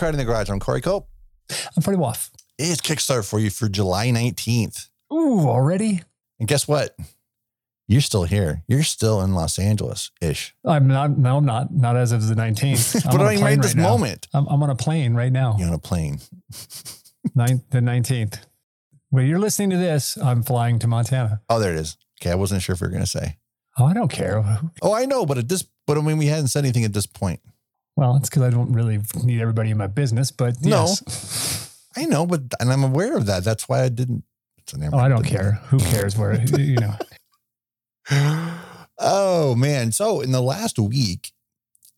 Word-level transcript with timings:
Card 0.00 0.14
in 0.14 0.18
the 0.18 0.24
Garage. 0.24 0.48
I'm 0.48 0.58
Corey 0.58 0.80
Culp. 0.80 1.06
I'm 1.76 1.82
Freddie 1.82 1.98
Waff. 1.98 2.30
It's 2.58 2.80
Kickstarter 2.80 3.28
for 3.28 3.38
you 3.38 3.50
for 3.50 3.68
July 3.68 4.08
19th. 4.08 4.88
Ooh, 5.12 5.40
already? 5.40 6.00
And 6.38 6.48
guess 6.48 6.66
what? 6.66 6.96
You're 7.86 8.00
still 8.00 8.24
here. 8.24 8.62
You're 8.66 8.82
still 8.82 9.20
in 9.20 9.34
Los 9.34 9.58
Angeles 9.58 10.10
ish. 10.22 10.54
I'm 10.64 10.88
not. 10.88 11.18
No, 11.18 11.36
I'm 11.36 11.44
not. 11.44 11.70
Not 11.70 11.96
as 11.96 12.12
of 12.12 12.26
the 12.26 12.34
19th. 12.34 13.04
but 13.12 13.20
I 13.20 13.34
mean, 13.34 13.44
right 13.44 13.60
this 13.60 13.74
now. 13.74 13.82
moment. 13.82 14.26
I'm, 14.32 14.46
I'm, 14.48 14.62
on 14.62 14.70
a 14.70 14.74
plane 14.74 15.12
right 15.12 15.30
now. 15.30 15.56
You're 15.58 15.68
on 15.68 15.74
a 15.74 15.78
plane. 15.78 16.20
Ninth, 17.34 17.64
the 17.68 17.80
19th. 17.80 18.38
When 19.10 19.26
you're 19.26 19.38
listening 19.38 19.68
to 19.68 19.76
this, 19.76 20.16
I'm 20.16 20.42
flying 20.42 20.78
to 20.78 20.86
Montana. 20.86 21.42
Oh, 21.50 21.58
there 21.58 21.74
it 21.74 21.78
is. 21.78 21.98
Okay, 22.22 22.30
I 22.30 22.36
wasn't 22.36 22.62
sure 22.62 22.72
if 22.72 22.80
you 22.80 22.86
were 22.86 22.90
going 22.90 23.04
to 23.04 23.06
say. 23.06 23.36
Oh, 23.78 23.84
I 23.84 23.92
don't 23.92 24.10
care. 24.10 24.42
Oh, 24.80 24.94
I 24.94 25.04
know, 25.04 25.26
but 25.26 25.36
at 25.36 25.50
this, 25.50 25.66
but 25.86 25.98
I 25.98 26.00
mean, 26.00 26.16
we 26.16 26.26
hadn't 26.26 26.48
said 26.48 26.64
anything 26.64 26.84
at 26.84 26.94
this 26.94 27.06
point. 27.06 27.40
Well, 27.96 28.16
it's 28.16 28.30
because 28.30 28.42
I 28.42 28.50
don't 28.50 28.72
really 28.72 29.00
need 29.22 29.40
everybody 29.40 29.70
in 29.70 29.76
my 29.76 29.86
business, 29.86 30.30
but 30.30 30.54
yes. 30.60 31.66
I 31.96 32.04
know, 32.04 32.24
but 32.26 32.42
and 32.60 32.72
I'm 32.72 32.84
aware 32.84 33.16
of 33.16 33.26
that. 33.26 33.44
That's 33.44 33.68
why 33.68 33.82
I 33.82 33.88
didn't. 33.88 34.24
oh, 34.92 34.98
I 34.98 35.08
don't 35.08 35.24
care. 35.24 35.52
Who 35.68 35.78
cares 35.78 36.16
where 36.16 36.40
you 36.40 36.76
know? 36.76 36.94
oh 38.98 39.54
man! 39.56 39.92
So 39.92 40.20
in 40.20 40.30
the 40.30 40.40
last 40.40 40.78
week, 40.78 41.32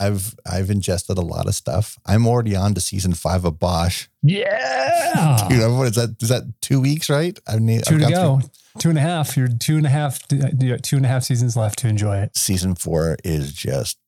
I've 0.00 0.34
I've 0.50 0.70
ingested 0.70 1.18
a 1.18 1.22
lot 1.22 1.46
of 1.46 1.54
stuff. 1.54 1.98
I'm 2.06 2.26
already 2.26 2.56
on 2.56 2.74
to 2.74 2.80
season 2.80 3.12
five 3.14 3.44
of 3.44 3.58
Bosch. 3.58 4.08
Yeah, 4.22 5.46
dude. 5.48 5.70
What 5.72 5.88
is 5.88 5.94
that? 5.94 6.16
Is 6.20 6.28
that 6.30 6.44
two 6.60 6.80
weeks? 6.80 7.08
Right? 7.08 7.38
I 7.46 7.58
need 7.58 7.84
2 7.84 7.94
I've 7.94 8.00
to 8.00 8.10
go. 8.10 8.40
Three. 8.40 8.50
Two 8.78 8.88
and 8.88 8.98
a 8.98 9.02
half. 9.02 9.36
You're 9.36 9.48
two 9.48 9.76
and 9.76 9.86
a 9.86 9.90
half. 9.90 10.26
Two 10.26 10.96
and 10.96 11.04
a 11.04 11.08
half 11.08 11.24
seasons 11.24 11.56
left 11.56 11.78
to 11.80 11.88
enjoy 11.88 12.16
it. 12.18 12.36
Season 12.36 12.74
four 12.74 13.16
is 13.22 13.52
just. 13.52 13.98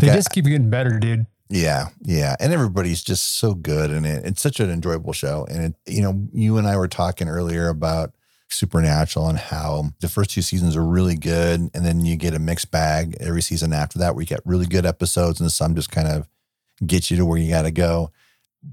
Like 0.00 0.08
they 0.08 0.10
I, 0.10 0.16
just 0.16 0.30
keep 0.30 0.44
getting 0.44 0.70
better, 0.70 0.98
dude. 0.98 1.26
Yeah, 1.48 1.88
yeah, 2.02 2.36
and 2.38 2.52
everybody's 2.52 3.02
just 3.02 3.38
so 3.38 3.54
good 3.54 3.90
in 3.90 4.04
it. 4.04 4.24
It's 4.24 4.40
such 4.40 4.60
an 4.60 4.70
enjoyable 4.70 5.12
show, 5.12 5.46
and 5.50 5.64
it, 5.64 5.92
you 5.92 6.00
know, 6.00 6.28
you 6.32 6.58
and 6.58 6.66
I 6.66 6.76
were 6.76 6.88
talking 6.88 7.28
earlier 7.28 7.68
about 7.68 8.12
Supernatural 8.48 9.28
and 9.28 9.38
how 9.38 9.90
the 10.00 10.08
first 10.08 10.30
two 10.30 10.42
seasons 10.42 10.76
are 10.76 10.84
really 10.84 11.16
good, 11.16 11.60
and 11.74 11.84
then 11.84 12.04
you 12.04 12.16
get 12.16 12.34
a 12.34 12.38
mixed 12.38 12.70
bag 12.70 13.16
every 13.20 13.42
season 13.42 13.72
after 13.72 13.98
that, 13.98 14.14
where 14.14 14.22
you 14.22 14.28
get 14.28 14.40
really 14.44 14.66
good 14.66 14.86
episodes, 14.86 15.40
and 15.40 15.50
some 15.50 15.74
just 15.74 15.90
kind 15.90 16.08
of 16.08 16.28
get 16.86 17.10
you 17.10 17.16
to 17.16 17.26
where 17.26 17.38
you 17.38 17.50
got 17.50 17.62
to 17.62 17.70
go. 17.70 18.10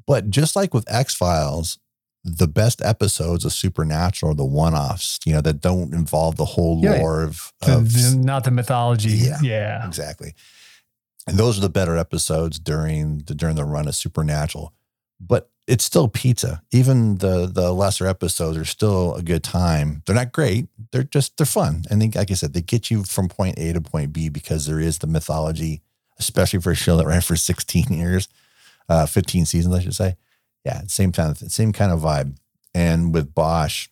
But 0.06 0.30
just 0.30 0.56
like 0.56 0.74
with 0.74 0.86
X 0.92 1.16
Files, 1.16 1.80
the 2.24 2.48
best 2.48 2.82
episodes 2.82 3.46
of 3.46 3.54
Supernatural 3.54 4.34
are 4.34 4.36
the 4.36 4.46
one-offs, 4.46 5.20
you 5.26 5.34
know, 5.34 5.42
that 5.42 5.62
don't 5.62 5.94
involve 5.94 6.36
the 6.36 6.46
whole 6.46 6.80
yeah, 6.84 6.98
lore 6.98 7.24
of, 7.24 7.54
of 7.62 7.94
the, 7.94 8.20
not 8.22 8.44
the 8.44 8.52
mythology. 8.52 9.12
Yeah, 9.12 9.38
yeah, 9.42 9.88
exactly. 9.88 10.34
And 11.28 11.38
those 11.38 11.58
are 11.58 11.62
the 11.62 11.70
better 11.70 11.98
episodes 11.98 12.58
during 12.58 13.20
the 13.20 13.36
during 13.36 13.56
the 13.56 13.66
run 13.66 13.88
of 13.88 13.96
Supernatural. 13.96 14.74
But 15.20 15.50
it's 15.68 15.84
still 15.84 16.08
pizza. 16.08 16.62
Even 16.72 17.18
the 17.18 17.46
the 17.46 17.74
lesser 17.74 18.08
episodes 18.08 18.58
are 18.58 18.66
still 18.66 19.14
a 19.16 19.22
good 19.22 19.44
time. 19.44 20.02
They're 20.06 20.16
not 20.16 20.32
great. 20.32 20.70
They're 20.92 21.04
just 21.04 21.36
they're 21.38 21.46
fun. 21.46 21.84
And 21.90 22.02
they, 22.02 22.10
like 22.10 22.32
I 22.32 22.36
said, 22.36 22.54
they 22.54 22.62
get 22.62 22.90
you 22.90 23.04
from 23.04 23.28
point 23.28 23.60
A 23.60 23.74
to 23.74 23.82
point 23.82 24.14
B 24.14 24.30
because 24.30 24.66
there 24.66 24.80
is 24.80 25.00
the 25.00 25.08
mythology, 25.08 25.82
especially 26.18 26.62
for 26.62 26.72
a 26.72 26.76
show 26.76 26.96
that 26.98 27.08
ran 27.08 27.22
for 27.22 27.36
16 27.50 27.86
years, 27.90 28.30
uh, 28.88 29.06
15 29.06 29.46
seasons, 29.46 29.76
I 29.76 29.82
should 29.82 29.96
say. 29.96 30.16
Yeah, 30.64 30.82
same 30.88 31.12
time, 31.12 31.36
same 31.36 31.74
kind 31.74 31.92
of 31.92 32.00
vibe. 32.00 32.38
And 32.74 33.14
with 33.14 33.34
Bosch, 33.34 33.90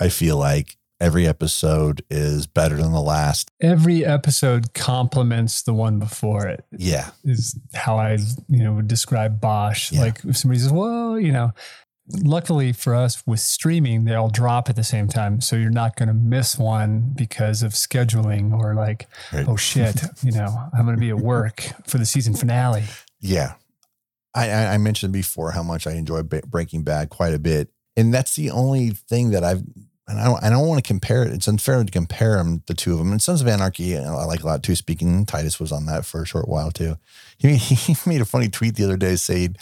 I 0.00 0.08
feel 0.08 0.36
like 0.36 0.76
every 1.00 1.26
episode 1.26 2.02
is 2.10 2.46
better 2.46 2.76
than 2.76 2.92
the 2.92 3.00
last. 3.00 3.50
Every 3.60 4.04
episode 4.04 4.74
complements 4.74 5.62
the 5.62 5.74
one 5.74 5.98
before 5.98 6.46
it. 6.46 6.64
Yeah. 6.76 7.10
Is 7.24 7.58
how 7.74 7.98
I, 7.98 8.18
you 8.48 8.64
know, 8.64 8.72
would 8.74 8.88
describe 8.88 9.40
Bosch. 9.40 9.92
Yeah. 9.92 10.00
Like 10.00 10.24
if 10.24 10.36
somebody 10.36 10.60
says, 10.60 10.72
well, 10.72 11.18
you 11.18 11.32
know, 11.32 11.52
luckily 12.22 12.72
for 12.72 12.94
us 12.94 13.22
with 13.26 13.40
streaming, 13.40 14.04
they 14.04 14.14
all 14.14 14.30
drop 14.30 14.68
at 14.68 14.76
the 14.76 14.84
same 14.84 15.08
time. 15.08 15.40
So 15.40 15.56
you're 15.56 15.70
not 15.70 15.96
going 15.96 16.08
to 16.08 16.14
miss 16.14 16.58
one 16.58 17.12
because 17.14 17.62
of 17.62 17.72
scheduling 17.72 18.52
or 18.52 18.74
like, 18.74 19.08
right. 19.32 19.46
oh 19.48 19.56
shit, 19.56 20.02
you 20.22 20.32
know, 20.32 20.54
I'm 20.76 20.84
going 20.84 20.96
to 20.96 21.00
be 21.00 21.10
at 21.10 21.18
work 21.18 21.72
for 21.86 21.98
the 21.98 22.06
season 22.06 22.34
finale. 22.34 22.84
Yeah. 23.20 23.54
I, 24.34 24.50
I 24.50 24.78
mentioned 24.78 25.14
before 25.14 25.52
how 25.52 25.62
much 25.62 25.86
I 25.86 25.92
enjoy 25.92 26.22
Breaking 26.22 26.82
Bad 26.82 27.08
quite 27.08 27.32
a 27.32 27.38
bit. 27.38 27.70
And 27.96 28.12
that's 28.12 28.36
the 28.36 28.50
only 28.50 28.90
thing 28.90 29.30
that 29.30 29.42
I've 29.42 29.62
and 30.08 30.20
I 30.20 30.24
don't, 30.24 30.42
I 30.44 30.50
don't 30.50 30.66
want 30.68 30.82
to 30.82 30.86
compare 30.86 31.24
it. 31.24 31.32
It's 31.32 31.48
unfair 31.48 31.82
to 31.82 31.90
compare 31.90 32.36
them, 32.36 32.62
the 32.66 32.74
two 32.74 32.92
of 32.92 32.98
them. 32.98 33.10
And 33.10 33.20
Sons 33.20 33.40
of 33.40 33.48
Anarchy, 33.48 33.96
I 33.98 34.24
like 34.24 34.42
a 34.42 34.46
lot 34.46 34.62
too. 34.62 34.76
Speaking, 34.76 35.26
Titus 35.26 35.58
was 35.58 35.72
on 35.72 35.86
that 35.86 36.04
for 36.04 36.22
a 36.22 36.26
short 36.26 36.48
while 36.48 36.70
too. 36.70 36.96
He, 37.38 37.56
he 37.56 37.94
made 38.06 38.22
a 38.22 38.24
funny 38.24 38.48
tweet 38.48 38.76
the 38.76 38.84
other 38.84 38.96
day 38.96 39.14
saying 39.16 39.56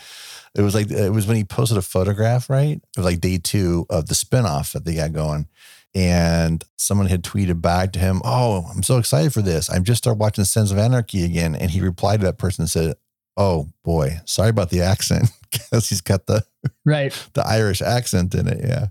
it 0.55 0.63
was 0.63 0.77
like, 0.77 0.93
it 0.93 1.11
was 1.11 1.27
when 1.27 1.37
he 1.37 1.43
posted 1.43 1.77
a 1.77 1.83
photograph, 1.83 2.49
right? 2.49 2.77
It 2.77 2.97
was 2.97 3.05
like 3.05 3.21
day 3.21 3.37
two 3.37 3.85
of 3.91 4.07
the 4.07 4.15
spinoff 4.15 4.73
that 4.73 4.85
they 4.85 4.95
got 4.95 5.13
going. 5.13 5.49
And 5.93 6.63
someone 6.77 7.09
had 7.09 7.25
tweeted 7.25 7.61
back 7.61 7.93
to 7.93 7.99
him, 7.99 8.23
Oh, 8.25 8.65
I'm 8.73 8.85
so 8.85 8.99
excited 8.99 9.33
for 9.33 9.43
this. 9.43 9.69
I've 9.71 9.83
just 9.83 10.05
started 10.05 10.21
watching 10.21 10.45
Sons 10.45 10.71
of 10.71 10.79
Anarchy 10.79 11.25
again. 11.25 11.57
And 11.57 11.73
he 11.73 11.81
replied 11.81 12.21
to 12.21 12.27
that 12.27 12.39
person 12.39 12.63
and 12.63 12.71
said, 12.71 12.95
Oh 13.37 13.71
boy, 13.83 14.21
sorry 14.25 14.51
about 14.51 14.71
the 14.71 14.83
accent 14.83 15.31
because 15.51 15.89
he's 15.89 16.01
got 16.01 16.27
the 16.27 16.45
right 16.85 17.13
the 17.35 17.45
Irish 17.45 17.83
accent 17.83 18.37
in 18.37 18.47
it. 18.47 18.61
Yeah 18.63 18.87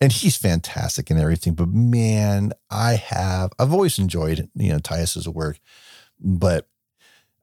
and 0.00 0.12
he's 0.12 0.36
fantastic 0.36 1.10
and 1.10 1.18
everything. 1.18 1.54
But 1.54 1.68
man, 1.68 2.52
I 2.70 2.94
have 2.94 3.52
I've 3.58 3.72
always 3.72 3.98
enjoyed 3.98 4.48
you 4.54 4.72
know 4.72 4.78
Titus's 4.78 5.28
work, 5.28 5.58
but 6.20 6.68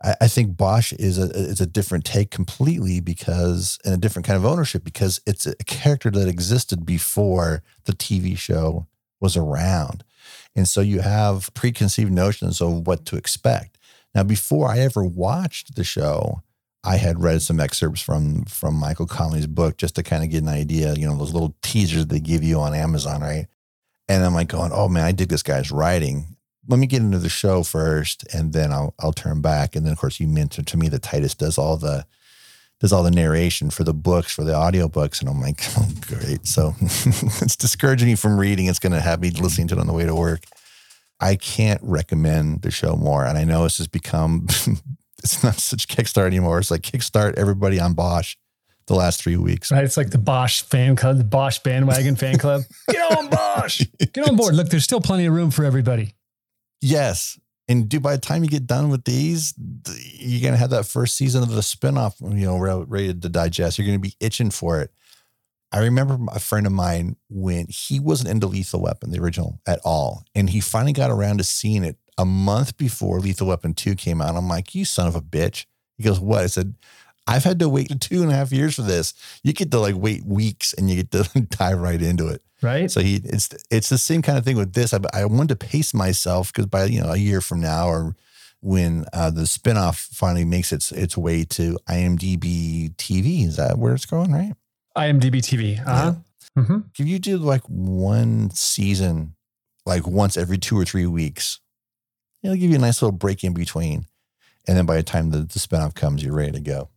I, 0.04 0.16
I 0.22 0.28
think 0.28 0.58
Bosch 0.58 0.94
is 0.94 1.18
a 1.18 1.30
is 1.32 1.62
a 1.62 1.66
different 1.66 2.06
take 2.06 2.32
completely 2.32 3.00
because 3.00 3.80
and 3.84 3.94
a 3.94 3.98
different 3.98 4.26
kind 4.26 4.38
of 4.38 4.46
ownership 4.46 4.84
because 4.84 5.22
it's 5.26 5.46
a 5.46 5.56
character 5.66 6.12
that 6.12 6.28
existed 6.28 6.86
before 6.86 7.64
the 7.86 7.94
TV 7.94 8.38
show 8.38 8.88
was 9.20 9.38
around, 9.38 10.04
and 10.56 10.68
so 10.68 10.82
you 10.82 11.00
have 11.00 11.54
preconceived 11.54 12.12
notions 12.12 12.62
of 12.62 12.86
what 12.88 13.06
to 13.06 13.16
expect. 13.16 13.78
Now, 14.14 14.24
before 14.24 14.70
I 14.70 14.80
ever 14.80 15.04
watched 15.04 15.76
the 15.76 15.84
show, 15.84 16.44
I 16.84 16.98
had 16.98 17.22
read 17.22 17.42
some 17.42 17.60
excerpts 17.60 18.02
from 18.02 18.46
from 18.46 18.76
Michael 18.76 19.08
Connelly's 19.08 19.48
book 19.48 19.78
just 19.78 19.96
to 19.96 20.04
kind 20.04 20.24
of 20.24 20.30
get 20.30 20.44
an 20.44 20.50
idea, 20.50 20.94
you 20.94 21.08
know, 21.08 21.18
those 21.18 21.34
little 21.34 21.56
teasers 21.62 22.08
they 22.08 22.20
give 22.20 22.44
you 22.44 22.60
on 22.60 22.74
Amazon, 22.74 23.22
right? 23.22 23.48
And 24.10 24.24
I'm 24.24 24.34
like 24.34 24.50
going, 24.50 24.72
oh 24.74 24.90
man, 24.90 25.06
I 25.06 25.14
dig 25.14 25.30
this 25.30 25.44
guy's 25.44 25.72
writing. 25.72 26.36
Let 26.68 26.80
me 26.80 26.88
get 26.88 27.02
into 27.02 27.20
the 27.20 27.30
show 27.30 27.64
first, 27.64 28.26
and 28.34 28.54
then 28.54 28.72
I'll 28.72 28.94
I'll 29.00 29.14
turn 29.14 29.42
back. 29.42 29.76
And 29.76 29.86
then 29.86 29.94
of 29.94 30.00
course 30.00 30.20
you 30.20 30.28
mentioned 30.28 30.68
to 30.68 30.78
me 30.78 30.90
that 30.90 31.04
Titus 31.04 31.36
does 31.36 31.58
all 31.58 31.78
the 31.78 32.06
does 32.84 32.92
all 32.92 33.04
the 33.04 33.12
narration 33.12 33.70
for 33.70 33.86
the 33.86 33.94
books 33.94 34.34
for 34.34 34.44
the 34.44 34.52
audiobooks 34.52 35.22
and 35.22 35.30
i'm 35.30 35.40
like 35.40 35.62
oh 35.78 35.88
great 36.02 36.46
so 36.46 36.76
it's 36.82 37.56
discouraging 37.56 38.10
me 38.10 38.16
from 38.16 38.38
reading 38.38 38.66
it's 38.66 38.80
going 38.80 38.92
to 38.92 39.00
have 39.00 39.22
me 39.22 39.30
listening 39.32 39.70
to 39.70 39.76
it 39.76 39.80
on 39.80 39.88
the 39.88 39.94
way 39.94 40.06
to 40.06 40.14
work 40.14 40.44
i 41.22 41.34
can't 41.38 41.80
recommend 41.82 42.62
the 42.62 42.70
show 42.70 42.98
more 42.98 43.26
and 43.26 43.38
i 43.38 43.46
know 43.46 43.64
this 43.64 43.78
has 43.78 43.88
become 43.88 44.48
it's 45.24 45.44
not 45.44 45.56
such 45.56 45.88
Kickstart 45.88 46.28
anymore. 46.28 46.60
It's 46.60 46.72
like 46.72 46.82
Kickstart 46.82 47.36
everybody 47.36 47.80
on 47.80 47.94
Bosch 47.94 48.36
the 48.88 48.96
last 48.96 49.22
three 49.22 49.38
weeks. 49.38 49.72
Right. 49.72 49.84
It's 49.84 49.98
like 49.98 50.10
the 50.10 50.18
Bosch 50.18 50.62
fan 50.62 50.96
club, 50.96 51.18
the 51.18 51.24
Bosch 51.24 51.60
bandwagon 51.60 52.16
fan 52.16 52.38
club. 52.38 52.64
Get 52.90 53.18
on 53.18 53.30
Bosch. 53.30 53.82
Get 54.14 54.28
on 54.28 54.36
board. 54.36 54.56
Look, 54.56 54.70
there's 54.70 54.84
still 54.84 55.02
plenty 55.02 55.26
of 55.26 55.34
room 55.34 55.52
for 55.52 55.64
everybody. 55.64 56.14
Yes. 56.82 57.40
And 57.70 57.88
do 57.88 58.02
by 58.02 58.14
the 58.14 58.22
time 58.22 58.44
you 58.44 58.50
get 58.50 58.68
done 58.68 58.90
with 58.90 59.06
these, 59.06 59.54
you're 60.18 60.42
going 60.42 60.52
to 60.52 60.58
have 60.58 60.72
that 60.72 60.86
first 60.86 61.16
season 61.16 61.44
of 61.44 61.50
the 61.50 61.62
spinoff, 61.62 62.20
you 62.20 62.46
know, 62.46 62.58
ready 62.58 63.14
to 63.14 63.30
digest. 63.30 63.78
You're 63.78 63.88
going 63.88 63.98
to 63.98 64.02
be 64.02 64.16
itching 64.20 64.52
for 64.52 64.82
it. 64.82 64.92
I 65.72 65.80
remember 65.80 66.20
a 66.32 66.42
friend 66.42 66.68
of 66.68 66.74
mine 66.74 67.16
when 67.30 67.68
he 67.70 68.02
wasn't 68.02 68.30
into 68.30 68.48
Lethal 68.48 68.82
Weapon, 68.82 69.12
the 69.12 69.22
original, 69.22 69.62
at 69.66 69.80
all. 69.86 70.26
And 70.36 70.50
he 70.50 70.60
finally 70.60 70.92
got 70.92 71.10
around 71.10 71.38
to 71.38 71.46
seeing 71.46 71.86
it 71.86 71.98
a 72.18 72.26
month 72.26 72.78
before 72.78 73.20
Lethal 73.20 73.48
Weapon 73.48 73.74
2 73.74 73.96
came 73.96 74.22
out. 74.22 74.36
I'm 74.36 74.48
like, 74.48 74.76
you 74.76 74.86
son 74.86 75.08
of 75.08 75.16
a 75.16 75.22
bitch. 75.22 75.66
He 75.98 76.04
goes, 76.04 76.20
what? 76.20 76.44
I 76.44 76.48
said, 76.48 76.76
I've 77.28 77.44
had 77.44 77.60
to 77.60 77.70
wait 77.70 78.02
two 78.02 78.22
and 78.22 78.32
a 78.32 78.36
half 78.36 78.52
years 78.52 78.76
for 78.76 78.82
this. 78.82 79.14
You 79.44 79.54
get 79.54 79.72
to 79.72 79.80
like 79.80 79.96
wait 79.96 80.26
weeks 80.26 80.74
and 80.74 80.90
you 80.90 80.98
get 81.04 81.12
to 81.12 81.42
dive 81.50 81.80
right 81.80 82.02
into 82.02 82.28
it. 82.28 82.42
Right. 82.62 82.90
So 82.90 83.02
he, 83.02 83.16
it's, 83.24 83.50
it's 83.70 83.90
the 83.90 83.98
same 83.98 84.22
kind 84.22 84.38
of 84.38 84.46
thing 84.46 84.58
with 84.58 84.74
this. 84.74 84.94
I, 84.94 85.00
I 85.14 85.26
wanted 85.26 85.60
to 85.60 85.68
pace 85.68 85.94
myself 85.94 86.52
because 86.52 86.68
by, 86.68 86.86
you 86.86 87.02
know, 87.02 87.12
a 87.12 87.18
year 87.18 87.42
from 87.42 87.62
now 87.62 87.88
or 87.88 88.16
when 88.62 89.06
uh, 89.12 89.30
the 89.30 89.42
spinoff 89.42 90.08
finally 90.08 90.46
makes 90.46 90.72
its, 90.72 90.92
its 90.92 91.18
way 91.18 91.44
to 91.44 91.78
IMDb 91.90 92.96
TV, 92.96 93.46
is 93.46 93.58
that 93.58 93.78
where 93.78 93.94
it's 93.94 94.06
going? 94.06 94.32
Right. 94.32 94.54
IMDb 94.98 95.36
TV. 95.36 95.80
Uh-huh. 95.80 96.14
Yeah. 96.56 96.62
Mm-hmm. 96.64 96.80
If 96.98 97.08
you 97.08 97.20
do 97.20 97.38
like 97.38 97.64
one 97.68 98.52
season, 98.52 99.36
like 99.86 100.08
once 100.08 100.38
every 100.38 100.58
two 100.58 100.78
or 100.78 100.86
three 100.86 101.08
weeks, 101.08 101.60
it'll 102.44 102.58
give 102.58 102.70
you 102.70 102.76
a 102.76 102.82
nice 102.82 103.02
little 103.02 103.18
break 103.18 103.44
in 103.44 103.54
between. 103.54 104.06
And 104.68 104.78
then 104.78 104.86
by 104.86 104.96
the 104.96 105.04
time 105.04 105.32
the, 105.32 105.40
the 105.40 105.60
spinoff 105.60 105.96
comes, 105.96 106.24
you're 106.24 106.36
ready 106.36 106.52
to 106.54 106.60
go. 106.60 106.90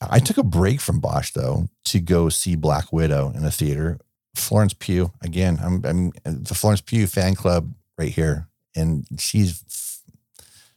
I 0.00 0.18
took 0.18 0.38
a 0.38 0.42
break 0.42 0.80
from 0.80 1.00
Bosch 1.00 1.30
though 1.32 1.68
to 1.84 2.00
go 2.00 2.28
see 2.28 2.56
Black 2.56 2.92
Widow 2.92 3.32
in 3.34 3.44
a 3.44 3.50
theater. 3.50 3.98
Florence 4.34 4.74
Pugh, 4.74 5.12
again, 5.22 5.58
I'm, 5.62 5.84
I'm 5.84 6.12
the 6.24 6.54
Florence 6.54 6.80
Pugh 6.80 7.06
fan 7.06 7.34
club 7.34 7.72
right 7.98 8.08
here. 8.08 8.48
And 8.74 9.06
she's 9.18 9.62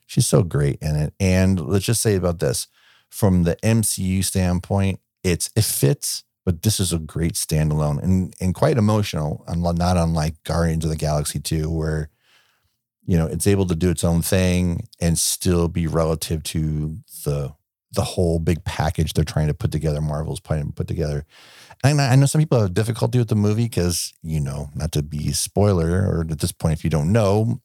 She's 0.06 0.28
so 0.28 0.44
great 0.44 0.78
in 0.82 0.96
it. 0.96 1.14
And 1.20 1.60
let's 1.60 1.86
just 1.86 2.02
say 2.02 2.16
about 2.16 2.40
this 2.40 2.68
from 3.10 3.44
the 3.44 3.56
MCU 3.58 4.24
standpoint, 4.24 5.00
it's 5.24 5.50
it 5.56 5.64
fits, 5.64 6.24
but 6.46 6.62
this 6.62 6.80
is 6.80 6.94
a 6.94 7.00
great 7.00 7.34
standalone 7.34 8.02
and 8.02 8.34
and 8.40 8.54
quite 8.54 8.78
emotional, 8.78 9.44
not 9.48 9.98
unlike 9.98 10.42
Guardians 10.44 10.86
of 10.86 10.92
the 10.92 10.98
Galaxy 10.98 11.40
2, 11.40 11.70
where 11.70 12.10
you 13.06 13.18
know 13.18 13.28
it's 13.28 13.48
able 13.48 13.66
to 13.68 13.76
do 13.76 13.90
its 13.90 14.04
own 14.04 14.22
thing 14.22 14.88
and 15.00 15.18
still 15.18 15.68
be 15.68 15.88
relative 15.88 16.44
to 16.44 16.98
the 17.24 17.54
the 17.94 18.04
whole 18.04 18.40
big 18.40 18.64
package 18.66 19.14
they're 19.14 19.24
trying 19.24 19.48
to 19.48 19.54
put 19.54 19.72
together. 19.72 20.02
Marvel's 20.02 20.42
trying 20.42 20.66
to 20.66 20.74
put 20.74 20.88
together. 20.88 21.26
And 21.84 22.02
I 22.02 22.16
know 22.16 22.26
some 22.26 22.42
people 22.42 22.60
have 22.60 22.74
difficulty 22.74 23.20
with 23.20 23.30
the 23.30 23.36
movie 23.36 23.66
because 23.66 24.14
you 24.22 24.40
know, 24.40 24.70
not 24.76 24.92
to 24.94 25.04
be 25.04 25.32
spoiler, 25.32 26.08
or 26.08 26.26
at 26.30 26.40
this 26.40 26.52
point, 26.52 26.74
if 26.74 26.84
you 26.84 26.90
don't 26.90 27.12
know, 27.12 27.62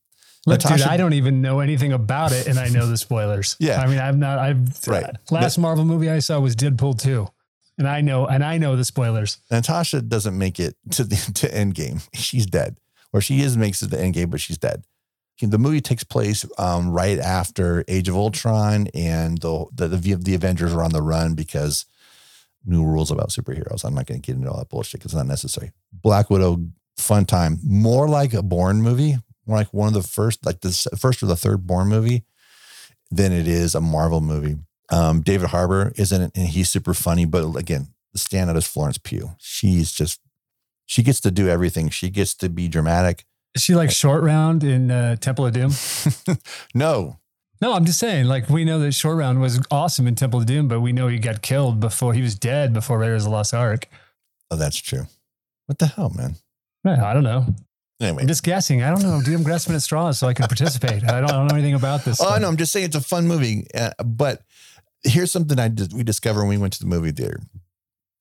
Look, 0.47 0.63
Natasha, 0.63 0.85
dude, 0.85 0.93
I 0.93 0.97
don't 0.97 1.13
even 1.13 1.43
know 1.43 1.61
anything 1.61 1.93
about 1.93 2.33
it, 2.33 2.47
and 2.47 2.59
I 2.59 2.69
know 2.69 2.87
the 2.87 2.97
spoilers. 2.97 3.57
yeah, 3.61 3.81
I 3.81 3.87
mean, 3.87 3.99
I'm 3.99 4.19
not. 4.19 4.39
I've 4.39 4.87
right. 4.89 5.05
Uh, 5.05 5.13
last 5.31 5.57
but, 5.57 5.63
Marvel 5.63 5.85
movie 5.85 6.09
I 6.09 6.21
saw 6.21 6.41
was 6.41 6.57
Deadpool 6.57 6.99
two, 6.99 7.29
and 7.77 7.87
I 7.87 8.01
know, 8.01 8.27
and 8.27 8.43
I 8.43 8.57
know 8.57 8.75
the 8.75 8.85
spoilers. 8.85 9.37
Natasha 9.51 10.01
doesn't 10.01 10.37
make 10.37 10.59
it 10.59 10.77
to 10.93 11.05
the 11.05 11.17
to 11.35 11.49
Endgame. 11.49 12.09
She's 12.15 12.47
dead, 12.47 12.79
or 13.13 13.21
she 13.21 13.43
is 13.43 13.59
makes 13.59 13.83
it 13.83 13.91
to 13.91 13.97
Endgame, 13.97 14.31
but 14.31 14.41
she's 14.41 14.57
dead. 14.57 14.85
The 15.41 15.59
movie 15.59 15.81
takes 15.81 16.05
place 16.05 16.45
um, 16.59 16.91
right 16.91 17.19
after 17.19 17.85
Age 17.89 18.09
of 18.09 18.17
Ultron, 18.17 18.89
and 18.95 19.39
the, 19.39 19.67
the 19.73 19.89
the 19.89 20.15
the 20.15 20.35
Avengers 20.35 20.73
are 20.73 20.83
on 20.83 20.93
the 20.93 21.03
run 21.03 21.35
because 21.35 21.87
new 22.65 22.85
rules 22.85 23.11
about 23.11 23.31
superheroes. 23.31 23.85
I'm 23.85 23.95
not 23.95 24.07
going 24.07 24.21
to 24.21 24.27
get 24.27 24.37
into 24.37 24.51
all 24.51 24.59
that 24.59 24.69
bullshit 24.69 25.01
because 25.01 25.13
it's 25.13 25.19
not 25.19 25.27
necessary. 25.27 25.73
Black 25.93 26.31
Widow, 26.31 26.67
fun 26.97 27.25
time, 27.25 27.59
more 27.65 28.09
like 28.09 28.35
a 28.35 28.43
Bourne 28.43 28.83
movie, 28.83 29.17
more 29.47 29.57
like 29.57 29.73
one 29.73 29.89
of 29.89 29.95
the 29.95 30.03
first, 30.03 30.45
like 30.45 30.61
the 30.61 30.73
first 30.99 31.23
or 31.23 31.27
the 31.27 31.37
third 31.37 31.67
Bourne 31.67 31.89
movie, 31.89 32.25
than 33.11 33.33
it 33.33 33.49
is 33.49 33.75
a 33.75 33.81
Marvel 33.81 34.21
movie. 34.21 34.57
Um, 34.91 35.21
David 35.21 35.51
Harbour 35.51 35.93
is 35.97 36.13
in 36.13 36.23
it, 36.23 36.33
and 36.35 36.49
he's 36.49 36.69
super 36.69 36.95
funny. 36.95 37.25
But 37.25 37.57
again, 37.57 37.89
the 38.13 38.19
standout 38.19 38.57
is 38.57 38.67
Florence 38.67 38.99
Pugh. 38.99 39.31
She's 39.39 39.93
just 39.93 40.21
she 40.87 41.03
gets 41.03 41.21
to 41.21 41.31
do 41.31 41.49
everything. 41.49 41.89
She 41.89 42.11
gets 42.11 42.35
to 42.37 42.49
be 42.49 42.67
dramatic. 42.67 43.25
Is 43.55 43.63
she 43.63 43.75
like 43.75 43.91
short 43.91 44.23
round 44.23 44.63
in 44.63 44.91
uh, 44.91 45.17
Temple 45.17 45.47
of 45.47 45.53
Doom? 45.53 45.73
no. 46.75 47.19
No, 47.61 47.75
I'm 47.75 47.85
just 47.85 47.99
saying, 47.99 48.25
like, 48.25 48.49
we 48.49 48.65
know 48.65 48.79
that 48.79 48.93
short 48.93 49.19
round 49.19 49.41
was 49.41 49.61
awesome 49.71 50.07
in 50.07 50.15
Temple 50.15 50.41
of 50.41 50.47
Doom, 50.47 50.67
but 50.67 50.81
we 50.81 50.93
know 50.93 51.09
he 51.09 51.19
got 51.19 51.43
killed 51.43 51.79
before 51.79 52.15
he 52.15 52.23
was 52.23 52.35
dead 52.35 52.73
before 52.73 52.99
Raiders 52.99 53.25
of 53.25 53.31
the 53.31 53.37
Lost 53.37 53.53
Ark. 53.53 53.87
Oh, 54.51 54.57
that's 54.57 54.79
true. 54.79 55.07
What 55.67 55.79
the 55.79 55.87
hell, 55.87 56.11
man? 56.17 56.37
I 56.87 57.13
don't 57.13 57.23
know. 57.23 57.47
Anyway. 58.01 58.23
I'm 58.23 58.29
just 58.29 58.43
guessing. 58.43 58.83
I 58.83 58.89
don't 58.89 59.03
know. 59.03 59.21
I'm 59.35 59.43
grasping 59.43 59.75
at 59.75 59.83
straws 59.83 60.19
so 60.19 60.27
I 60.27 60.33
can 60.33 60.47
participate. 60.47 61.05
I 61.05 61.21
don't, 61.21 61.31
I 61.31 61.35
don't 61.35 61.49
know 61.49 61.55
anything 61.55 61.75
about 61.75 62.05
this. 62.05 62.19
Oh, 62.21 62.39
no, 62.39 62.49
I'm 62.49 62.57
just 62.57 62.73
saying 62.73 62.87
it's 62.87 62.97
a 62.97 63.01
fun 63.03 63.29
movie. 63.29 63.67
Uh, 63.75 63.91
but 64.03 64.43
here's 65.05 65.31
something 65.31 65.59
I 65.59 65.69
did, 65.69 65.93
we 65.93 66.03
discovered 66.03 66.41
when 66.41 66.49
we 66.49 66.59
went 66.59 66.73
to 66.75 66.81
the 66.81 66.87
movie 66.87 67.13
theater. 67.13 67.41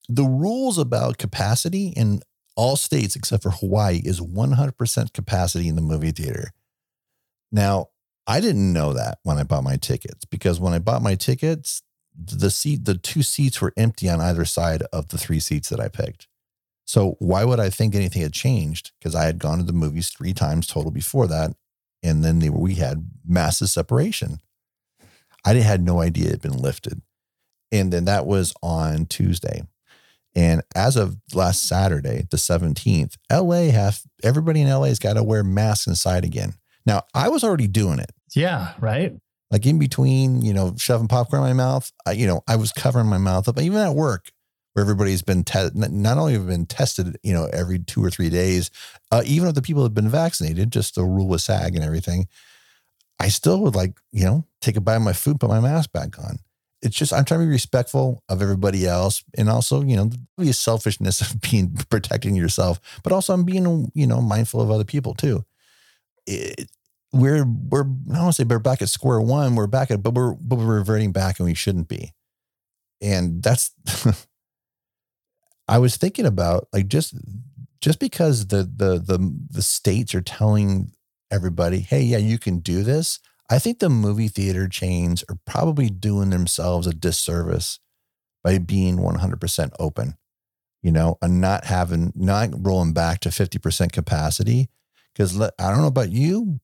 The 0.08 0.24
rules 0.24 0.76
about 0.76 1.16
capacity 1.16 1.88
in 1.88 2.20
all 2.56 2.76
states 2.76 3.16
except 3.16 3.42
for 3.42 3.50
Hawaii 3.50 4.00
is 4.04 4.20
100% 4.20 5.12
capacity 5.12 5.68
in 5.68 5.76
the 5.76 5.82
movie 5.82 6.10
theater. 6.10 6.52
Now, 7.52 7.88
I 8.26 8.40
didn't 8.40 8.72
know 8.72 8.92
that 8.92 9.18
when 9.22 9.38
I 9.38 9.42
bought 9.42 9.64
my 9.64 9.76
tickets 9.76 10.24
because 10.24 10.60
when 10.60 10.72
I 10.72 10.78
bought 10.78 11.02
my 11.02 11.14
tickets, 11.14 11.82
the 12.16 12.50
seat, 12.50 12.84
the 12.84 12.96
two 12.96 13.22
seats 13.22 13.60
were 13.60 13.72
empty 13.76 14.08
on 14.08 14.20
either 14.20 14.44
side 14.44 14.82
of 14.92 15.08
the 15.08 15.18
three 15.18 15.40
seats 15.40 15.68
that 15.70 15.80
I 15.80 15.88
picked. 15.88 16.28
So 16.84 17.16
why 17.18 17.44
would 17.44 17.60
I 17.60 17.70
think 17.70 17.94
anything 17.94 18.22
had 18.22 18.32
changed? 18.32 18.92
Because 18.98 19.14
I 19.14 19.24
had 19.24 19.38
gone 19.38 19.58
to 19.58 19.64
the 19.64 19.72
movies 19.72 20.08
three 20.08 20.32
times 20.32 20.66
total 20.66 20.90
before 20.90 21.26
that. 21.28 21.54
And 22.02 22.24
then 22.24 22.40
they, 22.40 22.50
we 22.50 22.74
had 22.74 23.10
massive 23.26 23.68
separation. 23.68 24.38
I 25.44 25.54
had 25.54 25.82
no 25.82 26.00
idea 26.00 26.26
it 26.26 26.30
had 26.30 26.42
been 26.42 26.58
lifted. 26.58 27.00
And 27.72 27.92
then 27.92 28.06
that 28.06 28.26
was 28.26 28.52
on 28.62 29.06
Tuesday. 29.06 29.62
And 30.34 30.62
as 30.74 30.96
of 30.96 31.16
last 31.34 31.64
Saturday, 31.64 32.26
the 32.30 32.36
17th, 32.36 33.16
LA 33.32 33.72
have 33.72 34.00
everybody 34.22 34.60
in 34.60 34.68
LA 34.70 34.84
has 34.84 34.98
got 34.98 35.14
to 35.14 35.22
wear 35.22 35.42
masks 35.42 35.86
inside 35.86 36.24
again. 36.24 36.54
Now, 36.86 37.02
I 37.14 37.28
was 37.28 37.42
already 37.42 37.66
doing 37.66 37.98
it. 37.98 38.10
Yeah, 38.34 38.74
right. 38.80 39.14
Like 39.50 39.66
in 39.66 39.78
between, 39.78 40.42
you 40.42 40.54
know, 40.54 40.74
shoving 40.76 41.08
popcorn 41.08 41.42
in 41.42 41.48
my 41.48 41.52
mouth, 41.52 41.90
I, 42.06 42.12
you 42.12 42.26
know, 42.26 42.42
I 42.46 42.56
was 42.56 42.70
covering 42.70 43.06
my 43.06 43.18
mouth 43.18 43.48
up. 43.48 43.60
Even 43.60 43.78
at 43.78 43.94
work, 43.94 44.30
where 44.72 44.84
everybody's 44.84 45.22
been 45.22 45.42
te- 45.42 45.70
not 45.74 46.18
only 46.18 46.34
have 46.34 46.46
been 46.46 46.66
tested, 46.66 47.18
you 47.22 47.32
know, 47.32 47.48
every 47.52 47.80
two 47.80 48.04
or 48.04 48.10
three 48.10 48.30
days, 48.30 48.70
uh, 49.10 49.22
even 49.26 49.48
if 49.48 49.54
the 49.54 49.62
people 49.62 49.82
have 49.82 49.94
been 49.94 50.08
vaccinated, 50.08 50.70
just 50.70 50.94
the 50.94 51.04
rule 51.04 51.26
with 51.26 51.40
SAG 51.40 51.74
and 51.74 51.84
everything, 51.84 52.28
I 53.18 53.28
still 53.28 53.60
would 53.62 53.74
like, 53.74 53.98
you 54.12 54.24
know, 54.24 54.46
take 54.60 54.76
a 54.76 54.80
bite 54.80 54.96
of 54.96 55.02
my 55.02 55.12
food, 55.12 55.40
put 55.40 55.50
my 55.50 55.60
mask 55.60 55.92
back 55.92 56.18
on. 56.18 56.38
It's 56.82 56.96
just 56.96 57.12
I'm 57.12 57.24
trying 57.24 57.40
to 57.40 57.46
be 57.46 57.52
respectful 57.52 58.22
of 58.28 58.40
everybody 58.42 58.86
else, 58.86 59.22
and 59.36 59.50
also, 59.50 59.82
you 59.82 59.96
know, 59.96 60.10
the 60.38 60.52
selfishness 60.52 61.20
of 61.20 61.40
being 61.50 61.76
protecting 61.90 62.34
yourself, 62.36 62.80
but 63.02 63.12
also 63.12 63.34
I'm 63.34 63.44
being, 63.44 63.90
you 63.94 64.06
know, 64.06 64.20
mindful 64.20 64.60
of 64.60 64.70
other 64.70 64.84
people 64.84 65.14
too. 65.14 65.44
It, 66.26 66.70
we're 67.12 67.44
we're 67.44 67.82
I 67.82 68.14
don't 68.14 68.22
want 68.24 68.36
to 68.36 68.42
say 68.42 68.44
we're 68.44 68.58
back 68.60 68.82
at 68.82 68.88
square 68.88 69.20
one. 69.20 69.56
We're 69.56 69.66
back 69.66 69.90
at, 69.90 70.02
but 70.02 70.14
we're 70.14 70.34
but 70.34 70.58
we're 70.58 70.76
reverting 70.76 71.12
back, 71.12 71.40
and 71.40 71.46
we 71.46 71.54
shouldn't 71.54 71.88
be. 71.88 72.12
And 73.00 73.42
that's 73.42 73.72
I 75.68 75.78
was 75.78 75.96
thinking 75.96 76.26
about 76.26 76.68
like 76.72 76.88
just 76.88 77.14
just 77.80 77.98
because 77.98 78.48
the 78.48 78.64
the 78.64 78.98
the 78.98 79.34
the 79.50 79.62
states 79.62 80.14
are 80.14 80.20
telling 80.20 80.92
everybody, 81.30 81.80
"Hey, 81.80 82.02
yeah, 82.02 82.18
you 82.18 82.38
can 82.38 82.58
do 82.58 82.82
this." 82.82 83.18
I 83.50 83.58
think 83.58 83.80
the 83.80 83.90
movie 83.90 84.28
theater 84.28 84.68
chains 84.68 85.24
are 85.28 85.36
probably 85.44 85.90
doing 85.90 86.30
themselves 86.30 86.86
a 86.86 86.94
disservice 86.94 87.80
by 88.44 88.58
being 88.58 88.98
100% 88.98 89.70
open, 89.80 90.16
you 90.82 90.92
know, 90.92 91.18
and 91.20 91.40
not 91.40 91.64
having 91.64 92.12
not 92.14 92.50
rolling 92.54 92.92
back 92.92 93.20
to 93.20 93.30
50% 93.30 93.92
capacity 93.92 94.68
cuz 95.16 95.38
I 95.38 95.50
don't 95.58 95.80
know 95.80 95.88
about 95.88 96.12
you, 96.12 96.60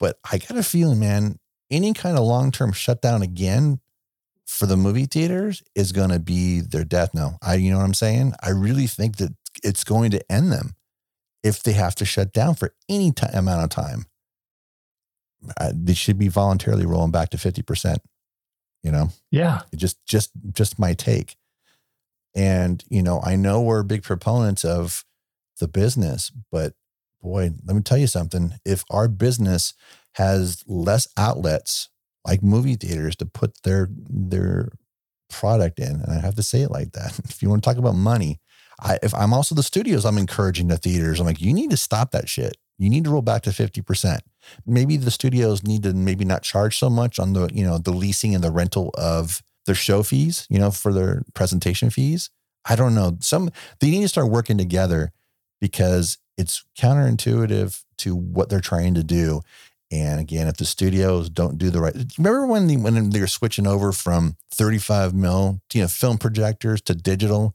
but 0.00 0.18
I 0.30 0.38
got 0.38 0.56
a 0.56 0.62
feeling, 0.62 0.98
man, 0.98 1.38
any 1.70 1.92
kind 1.92 2.16
of 2.16 2.24
long-term 2.24 2.72
shutdown 2.72 3.22
again 3.22 3.80
for 4.46 4.66
the 4.66 4.76
movie 4.76 5.06
theaters 5.06 5.62
is 5.74 5.92
going 5.92 6.10
to 6.10 6.18
be 6.18 6.60
their 6.60 6.84
death 6.84 7.14
knell. 7.14 7.38
I, 7.42 7.54
you 7.54 7.70
know 7.70 7.78
what 7.78 7.84
I'm 7.84 7.94
saying? 7.94 8.34
I 8.42 8.50
really 8.50 8.86
think 8.86 9.16
that 9.18 9.34
it's 9.62 9.84
going 9.84 10.10
to 10.12 10.32
end 10.32 10.50
them 10.50 10.74
if 11.42 11.62
they 11.62 11.72
have 11.72 11.94
to 11.96 12.04
shut 12.04 12.32
down 12.32 12.54
for 12.54 12.74
any 12.88 13.12
t- 13.12 13.26
amount 13.32 13.64
of 13.64 13.70
time. 13.70 14.06
They 15.72 15.94
should 15.94 16.18
be 16.18 16.28
voluntarily 16.28 16.86
rolling 16.86 17.10
back 17.10 17.30
to 17.30 17.36
50%, 17.36 17.98
you 18.82 18.92
know? 18.92 19.10
Yeah. 19.30 19.62
It 19.72 19.76
just, 19.76 20.04
just, 20.06 20.30
just 20.52 20.78
my 20.78 20.94
take. 20.94 21.36
And, 22.34 22.82
you 22.88 23.02
know, 23.02 23.20
I 23.22 23.36
know 23.36 23.60
we're 23.60 23.82
big 23.82 24.02
proponents 24.02 24.64
of 24.64 25.04
the 25.58 25.68
business, 25.68 26.32
but 26.50 26.74
boy, 27.20 27.52
let 27.64 27.76
me 27.76 27.82
tell 27.82 27.98
you 27.98 28.06
something. 28.06 28.54
If 28.64 28.84
our 28.90 29.08
business 29.08 29.74
has 30.14 30.64
less 30.66 31.08
outlets 31.16 31.88
like 32.24 32.42
movie 32.42 32.76
theaters 32.76 33.16
to 33.16 33.26
put 33.26 33.62
their 33.62 33.88
their 33.90 34.70
product 35.30 35.78
in. 35.78 36.00
And 36.00 36.12
I 36.12 36.20
have 36.20 36.34
to 36.36 36.42
say 36.42 36.60
it 36.60 36.70
like 36.70 36.92
that. 36.92 37.18
If 37.24 37.42
you 37.42 37.48
want 37.48 37.62
to 37.62 37.68
talk 37.68 37.78
about 37.78 37.94
money, 37.94 38.40
I, 38.80 38.98
if 39.02 39.14
I'm 39.14 39.32
also 39.32 39.54
the 39.54 39.62
studios, 39.62 40.04
I'm 40.04 40.18
encouraging 40.18 40.68
the 40.68 40.76
theaters. 40.76 41.18
I'm 41.18 41.26
like, 41.26 41.40
you 41.40 41.52
need 41.52 41.70
to 41.70 41.76
stop 41.76 42.10
that 42.12 42.28
shit. 42.28 42.56
You 42.82 42.90
need 42.90 43.04
to 43.04 43.10
roll 43.10 43.22
back 43.22 43.42
to 43.42 43.50
50%. 43.50 44.20
Maybe 44.66 44.96
the 44.96 45.12
studios 45.12 45.62
need 45.62 45.84
to 45.84 45.92
maybe 45.92 46.24
not 46.24 46.42
charge 46.42 46.78
so 46.78 46.90
much 46.90 47.20
on 47.20 47.32
the, 47.32 47.48
you 47.52 47.64
know, 47.64 47.78
the 47.78 47.92
leasing 47.92 48.34
and 48.34 48.42
the 48.42 48.50
rental 48.50 48.90
of 48.94 49.40
their 49.66 49.74
show 49.74 50.02
fees, 50.02 50.46
you 50.50 50.58
know, 50.58 50.72
for 50.72 50.92
their 50.92 51.22
presentation 51.34 51.90
fees. 51.90 52.30
I 52.64 52.74
don't 52.74 52.94
know. 52.94 53.18
Some 53.20 53.50
they 53.80 53.90
need 53.90 54.02
to 54.02 54.08
start 54.08 54.30
working 54.30 54.58
together 54.58 55.12
because 55.60 56.18
it's 56.36 56.64
counterintuitive 56.76 57.84
to 57.98 58.16
what 58.16 58.48
they're 58.48 58.60
trying 58.60 58.94
to 58.94 59.04
do. 59.04 59.42
And 59.92 60.18
again, 60.20 60.48
if 60.48 60.56
the 60.56 60.64
studios 60.64 61.28
don't 61.28 61.58
do 61.58 61.70
the 61.70 61.80
right, 61.80 61.94
remember 62.18 62.46
when 62.46 62.82
when 62.82 63.10
they 63.10 63.20
were 63.20 63.26
switching 63.26 63.66
over 63.66 63.92
from 63.92 64.36
35 64.52 65.14
mil, 65.14 65.60
you 65.72 65.82
know, 65.82 65.88
film 65.88 66.18
projectors 66.18 66.80
to 66.82 66.94
digital, 66.94 67.54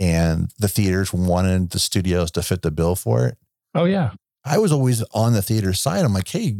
and 0.00 0.50
the 0.58 0.68
theaters 0.68 1.12
wanted 1.12 1.70
the 1.70 1.78
studios 1.78 2.30
to 2.32 2.42
fit 2.42 2.62
the 2.62 2.70
bill 2.70 2.96
for 2.96 3.26
it. 3.26 3.38
Oh 3.74 3.84
yeah, 3.84 4.12
I 4.46 4.58
was 4.58 4.72
always 4.72 5.02
on 5.12 5.32
the 5.32 5.42
theater 5.42 5.72
side. 5.72 6.04
I'm 6.04 6.14
like, 6.14 6.28
hey, 6.28 6.56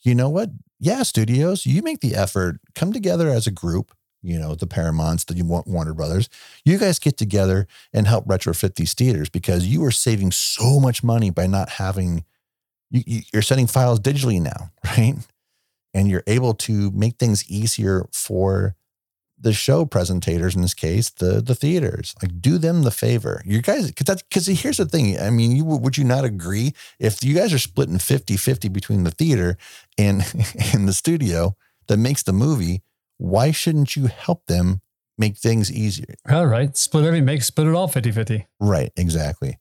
you 0.00 0.14
know 0.14 0.30
what? 0.30 0.50
Yeah, 0.80 1.02
studios, 1.02 1.66
you 1.66 1.82
make 1.82 2.00
the 2.00 2.14
effort, 2.14 2.60
come 2.74 2.92
together 2.92 3.28
as 3.28 3.46
a 3.46 3.50
group. 3.50 3.92
You 4.22 4.40
know, 4.40 4.56
the 4.56 4.66
Paramounts, 4.66 5.24
the 5.24 5.40
Warner 5.44 5.94
Brothers, 5.94 6.28
you 6.64 6.78
guys 6.78 6.98
get 6.98 7.16
together 7.16 7.68
and 7.92 8.08
help 8.08 8.26
retrofit 8.26 8.74
these 8.74 8.92
theaters 8.92 9.28
because 9.28 9.66
you 9.66 9.84
are 9.84 9.92
saving 9.92 10.32
so 10.32 10.80
much 10.80 11.04
money 11.04 11.30
by 11.30 11.46
not 11.46 11.68
having 11.68 12.24
you, 12.90 13.22
you're 13.32 13.42
sending 13.42 13.66
files 13.66 14.00
digitally 14.00 14.40
now, 14.40 14.70
right? 14.84 15.14
And 15.94 16.08
you're 16.08 16.24
able 16.26 16.54
to 16.54 16.90
make 16.90 17.18
things 17.18 17.48
easier 17.48 18.06
for 18.12 18.74
the 19.38 19.52
show 19.52 19.84
presentators 19.84 20.56
in 20.56 20.62
this 20.62 20.74
case 20.74 21.10
the 21.10 21.40
the 21.42 21.54
theaters 21.54 22.14
like 22.22 22.40
do 22.40 22.56
them 22.58 22.82
the 22.82 22.90
favor 22.90 23.42
you 23.44 23.60
guys 23.60 23.88
because 23.88 24.06
that's 24.06 24.22
because 24.22 24.46
here's 24.46 24.78
the 24.78 24.86
thing 24.86 25.18
i 25.20 25.28
mean 25.28 25.54
you 25.54 25.64
would 25.64 25.98
you 25.98 26.04
not 26.04 26.24
agree 26.24 26.72
if 26.98 27.22
you 27.22 27.34
guys 27.34 27.52
are 27.52 27.58
splitting 27.58 27.98
50 27.98 28.36
50 28.36 28.68
between 28.68 29.04
the 29.04 29.10
theater 29.10 29.58
and 29.98 30.22
and 30.72 30.88
the 30.88 30.92
studio 30.92 31.54
that 31.86 31.98
makes 31.98 32.22
the 32.22 32.32
movie. 32.32 32.82
Why 33.18 33.50
shouldn't 33.50 33.96
you 33.96 34.06
help 34.06 34.46
them 34.46 34.80
make 35.16 35.36
things 35.36 35.72
easier? 35.72 36.14
All 36.28 36.46
right. 36.46 36.76
Split 36.76 37.04
every 37.04 37.20
make 37.20 37.42
split 37.42 37.66
it 37.66 37.74
all 37.74 37.88
50 37.88 38.12
50. 38.12 38.46
Right, 38.60 38.92
exactly. 38.96 39.58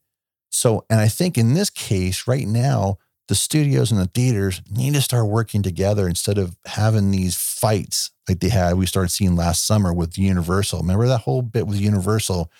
So, 0.50 0.86
and 0.90 1.00
I 1.00 1.08
think 1.08 1.38
in 1.38 1.54
this 1.54 1.70
case, 1.70 2.28
right 2.28 2.48
now, 2.48 2.98
the 3.28 3.36
studios 3.36 3.92
and 3.92 4.00
the 4.00 4.08
theaters 4.08 4.62
need 4.70 4.94
to 4.94 5.02
start 5.02 5.28
working 5.28 5.64
together 5.64 6.08
instead 6.08 6.38
of 6.38 6.58
having 6.66 7.12
these 7.12 7.36
fights 7.36 8.12
like 8.30 8.40
they 8.40 8.50
had. 8.50 8.76
We 8.76 8.86
started 8.86 9.10
seeing 9.10 9.36
last 9.36 9.66
summer 9.66 9.94
with 9.94 10.18
Universal. 10.18 10.82
Remember 10.82 11.08
that 11.08 11.22
whole 11.22 11.42
bit 11.42 11.68
with 11.68 11.80
Universal 11.80 12.52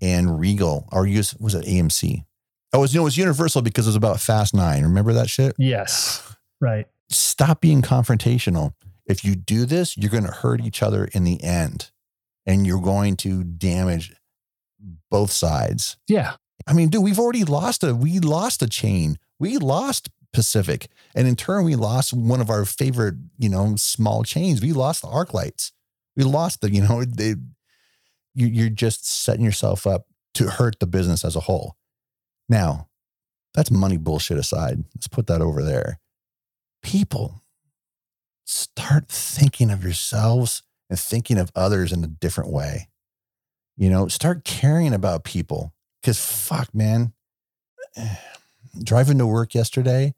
and 0.00 0.38
Regal, 0.38 0.88
or 0.92 1.02
was 1.02 1.54
it 1.54 1.66
AMC? 1.66 2.24
Oh, 2.72 2.78
it 2.78 2.82
was, 2.82 2.96
it 2.96 3.00
was 3.00 3.16
Universal 3.16 3.62
because 3.62 3.86
it 3.86 3.90
was 3.90 3.96
about 3.96 4.20
Fast 4.20 4.54
Nine. 4.54 4.82
Remember 4.82 5.12
that 5.12 5.30
shit? 5.30 5.54
Yes. 5.58 6.36
Right. 6.60 6.86
Stop 7.08 7.60
being 7.60 7.82
confrontational. 7.82 8.72
If 9.06 9.24
you 9.24 9.36
do 9.36 9.66
this, 9.66 9.96
you're 9.96 10.10
going 10.10 10.26
to 10.26 10.32
hurt 10.32 10.60
each 10.60 10.82
other 10.82 11.04
in 11.12 11.24
the 11.24 11.42
end 11.42 11.90
and 12.44 12.66
you're 12.66 12.80
going 12.80 13.16
to 13.18 13.44
damage 13.44 14.14
both 15.10 15.30
sides. 15.30 15.96
Yeah. 16.08 16.34
I 16.66 16.72
mean, 16.72 16.88
dude, 16.88 17.02
we've 17.02 17.18
already 17.18 17.44
lost 17.44 17.84
a 17.84 17.94
we 17.94 18.18
lost 18.18 18.62
a 18.62 18.68
chain. 18.68 19.18
We 19.38 19.58
lost 19.58 20.10
Pacific. 20.32 20.88
And 21.14 21.26
in 21.26 21.36
turn, 21.36 21.64
we 21.64 21.76
lost 21.76 22.12
one 22.12 22.40
of 22.40 22.50
our 22.50 22.64
favorite, 22.64 23.14
you 23.38 23.48
know, 23.48 23.76
small 23.76 24.22
chains. 24.22 24.60
We 24.60 24.72
lost 24.72 25.02
the 25.02 25.08
ArcLights. 25.08 25.72
We 26.16 26.24
lost 26.24 26.60
the, 26.60 26.70
you 26.70 26.82
know, 26.82 27.04
they, 27.08 27.36
you, 28.34 28.46
you're 28.46 28.68
just 28.68 29.08
setting 29.08 29.44
yourself 29.44 29.86
up 29.86 30.06
to 30.34 30.50
hurt 30.50 30.78
the 30.80 30.86
business 30.86 31.24
as 31.24 31.36
a 31.36 31.40
whole. 31.40 31.76
Now, 32.48 32.88
that's 33.54 33.70
money 33.70 33.96
bullshit 33.96 34.36
aside. 34.36 34.84
Let's 34.94 35.08
put 35.08 35.26
that 35.28 35.40
over 35.40 35.62
there. 35.62 36.00
People, 36.82 37.42
start 38.44 39.08
thinking 39.08 39.70
of 39.70 39.82
yourselves 39.82 40.62
and 40.88 40.98
thinking 40.98 41.38
of 41.38 41.50
others 41.56 41.92
in 41.92 42.04
a 42.04 42.08
different 42.08 42.52
way. 42.52 42.88
You 43.76 43.90
know, 43.90 44.08
start 44.08 44.44
caring 44.44 44.94
about 44.94 45.24
people 45.24 45.74
because 46.00 46.24
fuck, 46.24 46.74
man. 46.74 47.12
Driving 48.82 49.18
to 49.18 49.26
work 49.26 49.54
yesterday, 49.54 50.14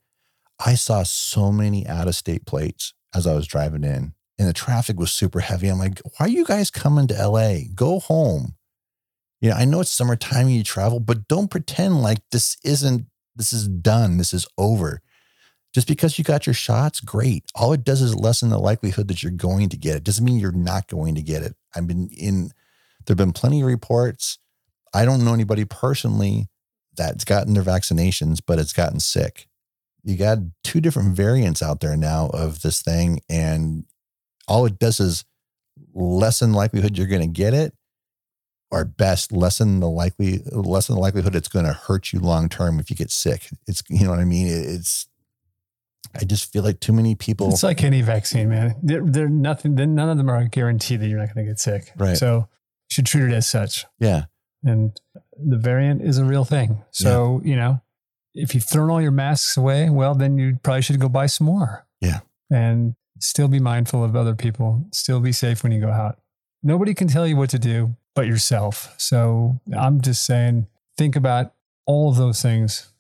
I 0.64 0.74
saw 0.74 1.02
so 1.02 1.52
many 1.52 1.86
out 1.86 2.08
of 2.08 2.14
state 2.14 2.46
plates 2.46 2.94
as 3.14 3.26
I 3.26 3.34
was 3.34 3.46
driving 3.46 3.84
in, 3.84 4.14
and 4.38 4.48
the 4.48 4.52
traffic 4.52 4.98
was 4.98 5.12
super 5.12 5.40
heavy. 5.40 5.68
I'm 5.68 5.78
like, 5.78 6.00
why 6.04 6.26
are 6.26 6.30
you 6.30 6.44
guys 6.44 6.70
coming 6.70 7.06
to 7.08 7.28
LA? 7.28 7.58
Go 7.74 8.00
home. 8.00 8.54
You 9.40 9.50
know, 9.50 9.56
I 9.56 9.64
know 9.64 9.80
it's 9.80 9.90
summertime 9.90 10.46
and 10.46 10.56
you 10.56 10.64
travel, 10.64 11.00
but 11.00 11.28
don't 11.28 11.50
pretend 11.50 12.02
like 12.02 12.18
this 12.32 12.56
isn't, 12.64 13.06
this 13.36 13.52
is 13.52 13.68
done. 13.68 14.18
This 14.18 14.34
is 14.34 14.46
over. 14.58 15.00
Just 15.72 15.86
because 15.86 16.18
you 16.18 16.24
got 16.24 16.46
your 16.46 16.54
shots, 16.54 17.00
great. 17.00 17.44
All 17.54 17.72
it 17.72 17.84
does 17.84 18.02
is 18.02 18.16
lessen 18.16 18.48
the 18.48 18.58
likelihood 18.58 19.06
that 19.08 19.22
you're 19.22 19.30
going 19.30 19.68
to 19.68 19.76
get 19.76 19.96
it. 19.96 20.04
Doesn't 20.04 20.24
mean 20.24 20.40
you're 20.40 20.50
not 20.50 20.88
going 20.88 21.14
to 21.14 21.22
get 21.22 21.42
it. 21.42 21.54
I've 21.76 21.86
been 21.86 22.08
in, 22.08 22.48
there 23.06 23.12
have 23.12 23.16
been 23.16 23.32
plenty 23.32 23.60
of 23.60 23.66
reports. 23.66 24.38
I 24.92 25.04
don't 25.04 25.24
know 25.24 25.34
anybody 25.34 25.64
personally 25.64 26.48
that's 26.98 27.24
gotten 27.24 27.54
their 27.54 27.62
vaccinations, 27.62 28.40
but 28.46 28.58
it's 28.58 28.74
gotten 28.74 29.00
sick. 29.00 29.48
You 30.04 30.16
got 30.16 30.38
two 30.62 30.80
different 30.80 31.16
variants 31.16 31.62
out 31.62 31.80
there 31.80 31.96
now 31.96 32.28
of 32.34 32.62
this 32.62 32.82
thing, 32.82 33.20
and 33.28 33.84
all 34.46 34.66
it 34.66 34.78
does 34.78 35.00
is 35.00 35.24
lessen 35.94 36.52
likelihood 36.52 36.98
you're 36.98 37.06
going 37.06 37.22
to 37.22 37.26
get 37.26 37.54
it, 37.54 37.72
or 38.70 38.84
best 38.84 39.32
lessen 39.32 39.80
the 39.80 39.88
likely 39.88 40.42
lessen 40.52 40.94
the 40.94 41.00
likelihood 41.00 41.34
it's 41.34 41.48
going 41.48 41.64
to 41.64 41.72
hurt 41.72 42.12
you 42.12 42.20
long 42.20 42.48
term 42.48 42.78
if 42.78 42.90
you 42.90 42.96
get 42.96 43.10
sick. 43.10 43.48
It's 43.66 43.82
you 43.88 44.04
know 44.04 44.10
what 44.10 44.20
I 44.20 44.24
mean. 44.24 44.46
It's 44.48 45.08
I 46.14 46.24
just 46.24 46.52
feel 46.52 46.62
like 46.62 46.80
too 46.80 46.92
many 46.92 47.14
people. 47.14 47.50
It's 47.50 47.62
like 47.62 47.84
any 47.84 48.02
vaccine, 48.02 48.48
man. 48.48 48.74
They're, 48.82 49.02
they're 49.04 49.28
nothing. 49.28 49.74
None 49.74 50.08
of 50.08 50.16
them 50.16 50.30
are 50.30 50.44
guaranteed 50.44 51.00
that 51.00 51.08
you're 51.08 51.18
not 51.18 51.34
going 51.34 51.46
to 51.46 51.50
get 51.50 51.58
sick. 51.58 51.92
Right. 51.96 52.16
So 52.16 52.36
you 52.36 52.90
should 52.90 53.06
treat 53.06 53.24
it 53.24 53.32
as 53.32 53.48
such. 53.48 53.84
Yeah. 53.98 54.24
And 54.64 54.98
the 55.38 55.56
variant 55.56 56.02
is 56.02 56.18
a 56.18 56.24
real 56.24 56.44
thing. 56.44 56.82
So, 56.90 57.40
yeah. 57.42 57.50
you 57.50 57.56
know, 57.56 57.80
if 58.34 58.54
you've 58.54 58.68
thrown 58.68 58.90
all 58.90 59.00
your 59.00 59.10
masks 59.10 59.56
away, 59.56 59.90
well, 59.90 60.14
then 60.14 60.38
you 60.38 60.58
probably 60.62 60.82
should 60.82 61.00
go 61.00 61.08
buy 61.08 61.26
some 61.26 61.46
more. 61.46 61.86
Yeah. 62.00 62.20
And 62.50 62.94
still 63.20 63.48
be 63.48 63.58
mindful 63.58 64.04
of 64.04 64.14
other 64.14 64.34
people. 64.34 64.86
Still 64.92 65.20
be 65.20 65.32
safe 65.32 65.62
when 65.62 65.72
you 65.72 65.80
go 65.80 65.90
out. 65.90 66.18
Nobody 66.62 66.94
can 66.94 67.08
tell 67.08 67.26
you 67.26 67.36
what 67.36 67.50
to 67.50 67.58
do 67.58 67.96
but 68.14 68.26
yourself. 68.26 68.94
So 68.98 69.60
I'm 69.76 70.00
just 70.00 70.24
saying, 70.24 70.66
think 70.96 71.14
about 71.14 71.54
all 71.86 72.10
of 72.10 72.16
those 72.16 72.42
things 72.42 72.90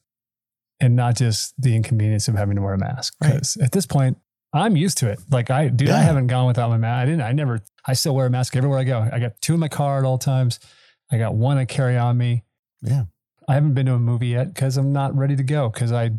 and 0.80 0.94
not 0.94 1.16
just 1.16 1.60
the 1.60 1.74
inconvenience 1.74 2.28
of 2.28 2.36
having 2.36 2.56
to 2.56 2.62
wear 2.62 2.74
a 2.74 2.78
mask. 2.78 3.14
Because 3.20 3.56
right. 3.56 3.66
at 3.66 3.72
this 3.72 3.84
point, 3.84 4.18
I'm 4.54 4.76
used 4.76 4.98
to 4.98 5.10
it. 5.10 5.18
Like 5.30 5.50
I, 5.50 5.68
dude, 5.68 5.88
yeah. 5.88 5.98
I 5.98 6.02
haven't 6.02 6.28
gone 6.28 6.46
without 6.46 6.70
my 6.70 6.78
mask. 6.78 7.02
I 7.02 7.04
didn't. 7.04 7.22
I 7.22 7.32
never. 7.32 7.60
I 7.84 7.92
still 7.94 8.14
wear 8.14 8.26
a 8.26 8.30
mask 8.30 8.56
everywhere 8.56 8.78
I 8.78 8.84
go. 8.84 9.08
I 9.12 9.18
got 9.18 9.40
two 9.40 9.54
in 9.54 9.60
my 9.60 9.68
car 9.68 9.98
at 9.98 10.04
all 10.04 10.18
times. 10.18 10.60
I 11.10 11.18
got 11.18 11.34
one 11.34 11.56
I 11.56 11.64
carry 11.64 11.96
on 11.96 12.16
me. 12.16 12.44
Yeah. 12.82 13.04
I 13.48 13.54
haven't 13.54 13.74
been 13.74 13.86
to 13.86 13.94
a 13.94 13.98
movie 13.98 14.28
yet 14.28 14.52
because 14.52 14.76
I'm 14.76 14.92
not 14.92 15.16
ready 15.16 15.34
to 15.36 15.42
go 15.42 15.70
because 15.70 15.90
I, 15.90 16.10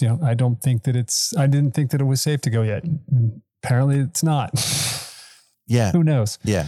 you 0.00 0.08
know, 0.08 0.18
I 0.22 0.34
don't 0.34 0.60
think 0.60 0.82
that 0.84 0.96
it's. 0.96 1.36
I 1.36 1.46
didn't 1.46 1.72
think 1.72 1.92
that 1.92 2.00
it 2.00 2.04
was 2.04 2.20
safe 2.20 2.40
to 2.42 2.50
go 2.50 2.62
yet. 2.62 2.84
Apparently, 3.62 3.98
it's 4.00 4.22
not. 4.22 4.50
Yeah. 5.66 5.92
Who 5.92 6.02
knows? 6.04 6.38
Yeah. 6.44 6.66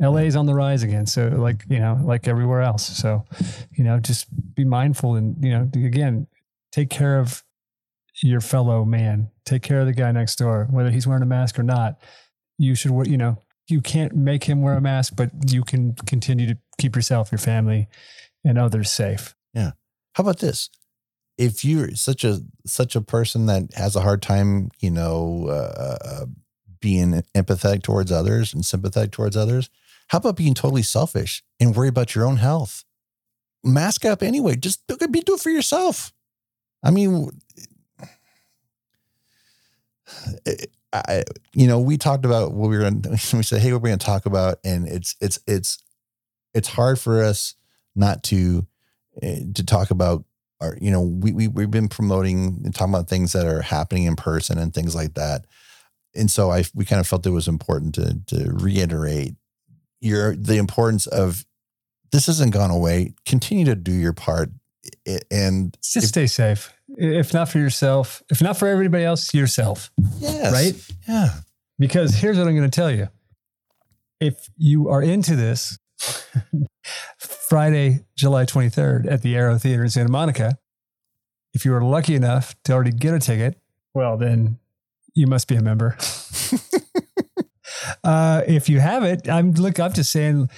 LA 0.00 0.18
is 0.20 0.36
on 0.36 0.46
the 0.46 0.54
rise 0.54 0.82
again. 0.82 1.06
So 1.06 1.28
like, 1.28 1.64
you 1.68 1.78
know, 1.78 2.00
like 2.02 2.28
everywhere 2.28 2.62
else. 2.62 2.86
So, 2.86 3.24
you 3.72 3.84
know, 3.84 3.98
just 3.98 4.26
be 4.54 4.64
mindful 4.64 5.16
and, 5.16 5.42
you 5.44 5.50
know, 5.50 5.68
again, 5.74 6.26
take 6.72 6.90
care 6.90 7.18
of 7.18 7.42
your 8.22 8.40
fellow 8.40 8.84
man. 8.84 9.30
Take 9.44 9.62
care 9.62 9.80
of 9.80 9.86
the 9.86 9.92
guy 9.92 10.12
next 10.12 10.36
door, 10.36 10.68
whether 10.70 10.90
he's 10.90 11.06
wearing 11.06 11.22
a 11.22 11.26
mask 11.26 11.58
or 11.58 11.62
not. 11.62 12.00
You 12.56 12.74
should, 12.74 13.06
you 13.06 13.18
know, 13.18 13.38
you 13.68 13.80
can't 13.80 14.14
make 14.14 14.44
him 14.44 14.62
wear 14.62 14.74
a 14.74 14.80
mask, 14.80 15.14
but 15.16 15.30
you 15.50 15.62
can 15.62 15.94
continue 16.06 16.46
to 16.46 16.58
keep 16.80 16.96
yourself, 16.96 17.30
your 17.30 17.38
family, 17.38 17.88
and 18.44 18.58
others 18.58 18.90
safe. 18.90 19.34
Yeah. 19.54 19.72
How 20.14 20.22
about 20.22 20.38
this? 20.38 20.70
If 21.38 21.64
you're 21.64 21.94
such 21.94 22.24
a 22.24 22.40
such 22.66 22.94
a 22.96 23.00
person 23.00 23.46
that 23.46 23.72
has 23.74 23.96
a 23.96 24.00
hard 24.00 24.22
time, 24.22 24.70
you 24.80 24.90
know, 24.90 25.46
uh, 25.48 25.96
uh, 26.04 26.26
being 26.80 27.22
empathetic 27.34 27.82
towards 27.82 28.12
others 28.12 28.52
and 28.52 28.64
sympathetic 28.64 29.12
towards 29.12 29.36
others, 29.36 29.70
how 30.08 30.18
about 30.18 30.36
being 30.36 30.54
totally 30.54 30.82
selfish 30.82 31.42
and 31.58 31.74
worry 31.74 31.88
about 31.88 32.14
your 32.14 32.26
own 32.26 32.36
health? 32.36 32.84
Mask 33.62 34.04
up 34.04 34.22
anyway. 34.22 34.56
Just 34.56 34.86
do 34.86 34.96
it, 35.00 35.40
for 35.40 35.50
yourself. 35.50 36.12
I 36.82 36.90
mean, 36.90 37.30
I, 40.92 41.22
you 41.54 41.66
know, 41.66 41.78
we 41.78 41.96
talked 41.96 42.24
about 42.24 42.52
what 42.52 42.70
we 42.70 42.76
were 42.76 42.90
going 42.90 43.02
we 43.32 43.42
said, 43.42 43.60
Hey, 43.60 43.72
what 43.72 43.82
we're 43.82 43.88
going 43.88 43.98
to 43.98 44.06
talk 44.06 44.26
about. 44.26 44.58
And 44.64 44.88
it's, 44.88 45.16
it's, 45.20 45.38
it's, 45.46 45.78
it's 46.54 46.68
hard 46.68 46.98
for 46.98 47.22
us 47.22 47.54
not 47.94 48.22
to, 48.24 48.66
eh, 49.22 49.40
to 49.54 49.64
talk 49.64 49.90
about 49.90 50.24
our, 50.60 50.76
you 50.80 50.90
know, 50.90 51.00
we, 51.00 51.32
we, 51.32 51.48
we've 51.48 51.70
been 51.70 51.88
promoting 51.88 52.60
and 52.64 52.74
talking 52.74 52.92
about 52.92 53.08
things 53.08 53.32
that 53.32 53.46
are 53.46 53.62
happening 53.62 54.04
in 54.04 54.16
person 54.16 54.58
and 54.58 54.74
things 54.74 54.94
like 54.94 55.14
that. 55.14 55.46
And 56.14 56.30
so 56.30 56.50
I, 56.50 56.64
we 56.74 56.84
kind 56.84 57.00
of 57.00 57.06
felt 57.06 57.26
it 57.26 57.30
was 57.30 57.48
important 57.48 57.94
to, 57.94 58.18
to 58.26 58.50
reiterate 58.52 59.34
your, 60.00 60.34
the 60.36 60.56
importance 60.56 61.06
of 61.06 61.44
this 62.12 62.26
hasn't 62.26 62.52
gone 62.52 62.70
away. 62.70 63.14
Continue 63.24 63.64
to 63.66 63.74
do 63.74 63.92
your 63.92 64.12
part 64.12 64.50
and 65.30 65.76
just 65.82 65.96
if, 65.96 66.04
stay 66.04 66.26
safe. 66.26 66.72
If 66.88 67.32
not 67.32 67.48
for 67.48 67.58
yourself, 67.58 68.22
if 68.30 68.42
not 68.42 68.56
for 68.56 68.66
everybody 68.66 69.04
else, 69.04 69.32
yourself. 69.32 69.90
Yes. 70.18 70.52
Right? 70.52 70.96
Yeah. 71.08 71.30
Because 71.78 72.14
here's 72.14 72.36
what 72.36 72.46
I'm 72.46 72.56
going 72.56 72.70
to 72.70 72.74
tell 72.74 72.90
you. 72.90 73.08
If 74.20 74.50
you 74.56 74.88
are 74.88 75.02
into 75.02 75.36
this, 75.36 75.78
Friday, 77.18 78.04
July 78.16 78.44
23rd 78.44 79.10
at 79.10 79.22
the 79.22 79.36
Aero 79.36 79.58
Theater 79.58 79.82
in 79.82 79.90
Santa 79.90 80.10
Monica, 80.10 80.58
if 81.52 81.64
you 81.64 81.74
are 81.74 81.82
lucky 81.82 82.14
enough 82.14 82.54
to 82.64 82.72
already 82.72 82.92
get 82.92 83.14
a 83.14 83.18
ticket, 83.18 83.58
well, 83.94 84.16
then 84.16 84.58
you 85.14 85.26
must 85.26 85.48
be 85.48 85.56
a 85.56 85.62
member. 85.62 85.96
uh, 88.04 88.42
if 88.46 88.68
you 88.68 88.80
have 88.80 89.02
it, 89.02 89.28
I'm 89.28 89.52
look, 89.52 89.80
I'm 89.80 89.92
just 89.92 90.12
saying, 90.12 90.48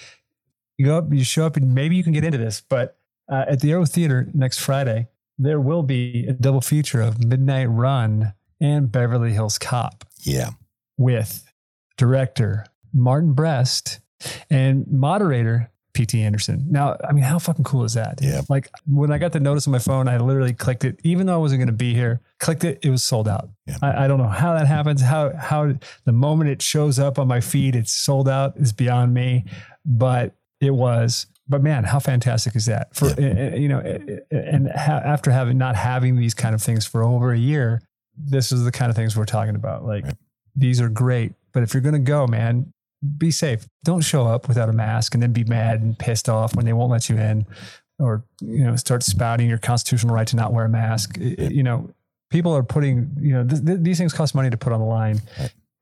you 0.76 0.86
go 0.86 0.98
up, 0.98 1.12
you 1.12 1.24
show 1.24 1.46
up, 1.46 1.56
and 1.56 1.74
maybe 1.74 1.96
you 1.96 2.04
can 2.04 2.12
get 2.12 2.24
into 2.24 2.38
this. 2.38 2.60
But 2.60 2.98
uh, 3.30 3.44
at 3.48 3.60
the 3.60 3.70
Aero 3.72 3.84
Theater 3.84 4.28
next 4.34 4.58
Friday, 4.58 5.08
there 5.38 5.60
will 5.60 5.82
be 5.82 6.26
a 6.28 6.32
double 6.32 6.60
feature 6.60 7.00
of 7.00 7.24
Midnight 7.24 7.70
Run 7.70 8.34
and 8.60 8.92
Beverly 8.92 9.32
Hills 9.32 9.58
Cop. 9.58 10.04
Yeah. 10.20 10.50
With 10.98 11.50
director 11.96 12.66
Martin 12.92 13.32
Brest 13.32 14.00
and 14.50 14.86
moderator 14.90 15.70
P.T. 15.94 16.22
Anderson. 16.22 16.66
Now, 16.70 16.96
I 17.06 17.12
mean, 17.12 17.24
how 17.24 17.38
fucking 17.38 17.64
cool 17.64 17.84
is 17.84 17.94
that? 17.94 18.18
Yeah. 18.22 18.40
Like 18.48 18.70
when 18.86 19.12
I 19.12 19.18
got 19.18 19.32
the 19.32 19.40
notice 19.40 19.66
on 19.66 19.72
my 19.72 19.78
phone, 19.78 20.08
I 20.08 20.16
literally 20.16 20.54
clicked 20.54 20.84
it, 20.84 20.98
even 21.04 21.26
though 21.26 21.34
I 21.34 21.38
wasn't 21.38 21.58
going 21.58 21.66
to 21.66 21.72
be 21.72 21.92
here, 21.92 22.22
clicked 22.38 22.64
it, 22.64 22.78
it 22.82 22.88
was 22.88 23.02
sold 23.02 23.28
out. 23.28 23.50
Yeah. 23.66 23.76
I, 23.82 24.04
I, 24.04 24.08
don't 24.08 24.18
know 24.18 24.26
how 24.26 24.54
that 24.54 24.66
happens. 24.66 25.02
How, 25.02 25.36
how 25.36 25.74
the 26.04 26.12
moment 26.12 26.48
it 26.48 26.62
shows 26.62 26.98
up 26.98 27.18
on 27.18 27.28
my 27.28 27.42
feed, 27.42 27.76
it's 27.76 27.92
sold 27.92 28.26
out 28.26 28.56
is 28.56 28.72
beyond 28.72 29.12
me, 29.12 29.44
but 29.84 30.34
it 30.60 30.70
was 30.70 31.26
but 31.48 31.62
man, 31.62 31.84
how 31.84 31.98
fantastic 31.98 32.56
is 32.56 32.66
that? 32.66 32.94
For 32.94 33.08
yeah. 33.08 33.14
Eh, 33.18 33.50
eh, 33.52 33.54
you 33.56 33.68
know, 33.68 33.80
eh, 33.80 34.18
and 34.30 34.68
after 34.70 35.30
having 35.30 35.58
not 35.58 35.76
having 35.76 36.16
these 36.16 36.34
kind 36.34 36.54
of 36.54 36.62
things 36.62 36.86
for 36.86 37.02
over 37.02 37.32
a 37.32 37.38
year, 37.38 37.82
this 38.16 38.52
is 38.52 38.64
the 38.64 38.72
kind 38.72 38.90
of 38.90 38.96
things 38.96 39.16
we're 39.16 39.24
talking 39.24 39.54
about. 39.54 39.84
Like, 39.84 40.04
right. 40.04 40.14
these 40.56 40.80
are 40.80 40.88
great. 40.88 41.34
But 41.52 41.62
if 41.62 41.74
you're 41.74 41.82
going 41.82 41.94
to 41.94 41.98
go, 41.98 42.26
man, 42.26 42.72
be 43.18 43.30
safe. 43.30 43.66
Don't 43.84 44.02
show 44.02 44.26
up 44.26 44.48
without 44.48 44.68
a 44.68 44.72
mask 44.72 45.14
and 45.14 45.22
then 45.22 45.32
be 45.32 45.44
mad 45.44 45.80
and 45.80 45.98
pissed 45.98 46.28
off 46.28 46.54
when 46.54 46.64
they 46.64 46.72
won't 46.72 46.90
let 46.90 47.08
you 47.08 47.16
in 47.16 47.46
or, 47.98 48.24
you 48.40 48.64
know, 48.64 48.76
start 48.76 49.02
spouting 49.02 49.48
your 49.48 49.58
constitutional 49.58 50.14
right 50.14 50.26
to 50.28 50.36
not 50.36 50.52
wear 50.52 50.64
a 50.64 50.68
mask. 50.68 51.18
It- 51.18 51.52
you 51.52 51.62
know, 51.62 51.90
people 52.30 52.54
are 52.56 52.62
putting, 52.62 53.10
you 53.20 53.32
know, 53.32 53.44
th- 53.46 53.64
th- 53.64 53.78
these 53.80 53.98
things 53.98 54.12
cost 54.12 54.34
money 54.34 54.50
to 54.50 54.56
put 54.56 54.72
on 54.72 54.80
the 54.80 54.86
line 54.86 55.20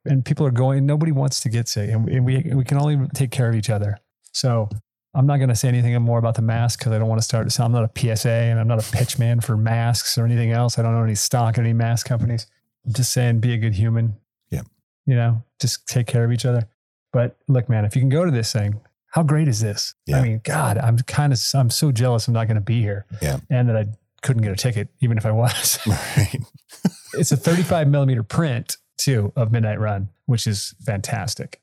and 0.06 0.24
people 0.24 0.46
are 0.46 0.50
going, 0.50 0.86
nobody 0.86 1.12
wants 1.12 1.40
to 1.40 1.48
get 1.48 1.68
sick 1.68 1.90
and 1.90 2.04
we, 2.06 2.14
and 2.16 2.24
we, 2.24 2.38
we 2.54 2.64
can 2.64 2.78
only 2.78 3.06
take 3.14 3.30
care 3.30 3.48
of 3.48 3.54
each 3.54 3.70
other. 3.70 3.98
So 4.32 4.68
I'm 5.14 5.26
not 5.26 5.36
going 5.38 5.48
to 5.50 5.56
say 5.56 5.68
anything 5.68 6.00
more 6.02 6.18
about 6.18 6.36
the 6.36 6.42
mask 6.42 6.78
because 6.78 6.92
I 6.92 6.98
don't 6.98 7.08
want 7.08 7.20
to 7.20 7.24
start. 7.24 7.50
So 7.52 7.64
I'm 7.64 7.72
not 7.72 7.84
a 7.84 8.16
PSA 8.16 8.30
and 8.30 8.58
I'm 8.60 8.68
not 8.68 8.78
a 8.86 8.92
pitch 8.92 9.18
man 9.18 9.40
for 9.40 9.56
masks 9.56 10.16
or 10.16 10.24
anything 10.24 10.52
else. 10.52 10.78
I 10.78 10.82
don't 10.82 10.94
know 10.94 11.02
any 11.02 11.14
stock 11.16 11.58
in 11.58 11.64
any 11.64 11.72
mask 11.74 12.06
companies. 12.06 12.46
I'm 12.86 12.92
just 12.94 13.12
saying, 13.12 13.40
be 13.40 13.52
a 13.52 13.58
good 13.58 13.74
human. 13.74 14.16
Yeah. 14.50 14.62
You 15.06 15.16
know, 15.16 15.42
just 15.60 15.86
take 15.86 16.06
care 16.06 16.24
of 16.24 16.32
each 16.32 16.46
other. 16.46 16.68
But 17.12 17.36
look, 17.48 17.68
man, 17.68 17.84
if 17.84 17.96
you 17.96 18.02
can 18.02 18.08
go 18.08 18.24
to 18.24 18.30
this 18.30 18.52
thing, 18.52 18.80
how 19.10 19.22
great 19.22 19.48
is 19.48 19.60
this? 19.60 19.94
Yeah. 20.06 20.18
I 20.18 20.22
mean, 20.22 20.40
God, 20.44 20.78
I'm 20.78 20.98
kind 20.98 21.32
of, 21.32 21.40
I'm 21.54 21.70
so 21.70 21.90
jealous 21.90 22.28
I'm 22.28 22.34
not 22.34 22.46
going 22.46 22.56
to 22.56 22.60
be 22.60 22.80
here. 22.80 23.06
Yeah. 23.20 23.40
And 23.50 23.68
that 23.68 23.76
I 23.76 23.86
couldn't 24.22 24.42
get 24.42 24.52
a 24.52 24.56
ticket, 24.56 24.88
even 25.00 25.18
if 25.18 25.26
I 25.26 25.32
was. 25.32 25.78
Right. 25.86 26.36
it's 27.14 27.32
a 27.32 27.36
35 27.36 27.88
millimeter 27.88 28.22
print 28.22 28.76
too 28.96 29.32
of 29.34 29.50
Midnight 29.50 29.80
Run, 29.80 30.08
which 30.26 30.46
is 30.46 30.74
fantastic. 30.84 31.60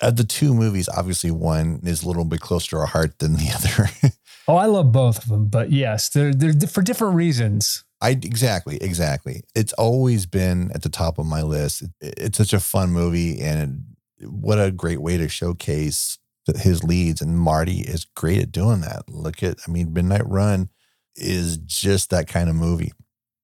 Of 0.00 0.16
the 0.16 0.24
two 0.24 0.52
movies, 0.54 0.88
obviously 0.88 1.30
one 1.30 1.80
is 1.84 2.02
a 2.02 2.08
little 2.08 2.24
bit 2.24 2.40
closer 2.40 2.70
to 2.70 2.76
our 2.78 2.86
heart 2.86 3.20
than 3.20 3.34
the 3.34 3.50
other. 3.54 4.12
Oh, 4.48 4.56
I 4.56 4.66
love 4.66 4.92
both 4.92 5.22
of 5.22 5.28
them, 5.28 5.46
but 5.46 5.70
yes, 5.70 6.08
they're 6.08 6.34
they're 6.34 6.68
for 6.68 6.82
different 6.82 7.14
reasons. 7.14 7.84
I 8.00 8.10
exactly, 8.10 8.78
exactly. 8.80 9.42
It's 9.54 9.72
always 9.74 10.26
been 10.26 10.72
at 10.74 10.82
the 10.82 10.88
top 10.88 11.18
of 11.18 11.26
my 11.26 11.42
list. 11.42 11.82
It, 11.82 11.90
it's 12.00 12.38
such 12.38 12.52
a 12.52 12.60
fun 12.60 12.90
movie, 12.90 13.40
and 13.40 13.84
what 14.22 14.58
a 14.58 14.70
great 14.70 15.00
way 15.00 15.16
to 15.16 15.28
showcase 15.28 16.18
his 16.56 16.82
leads. 16.82 17.20
And 17.20 17.38
Marty 17.38 17.80
is 17.80 18.04
great 18.04 18.40
at 18.40 18.52
doing 18.52 18.80
that. 18.80 19.08
Look 19.08 19.42
at, 19.42 19.58
I 19.66 19.70
mean, 19.70 19.92
Midnight 19.92 20.26
Run 20.26 20.70
is 21.16 21.58
just 21.58 22.10
that 22.10 22.28
kind 22.28 22.48
of 22.48 22.54
movie, 22.54 22.92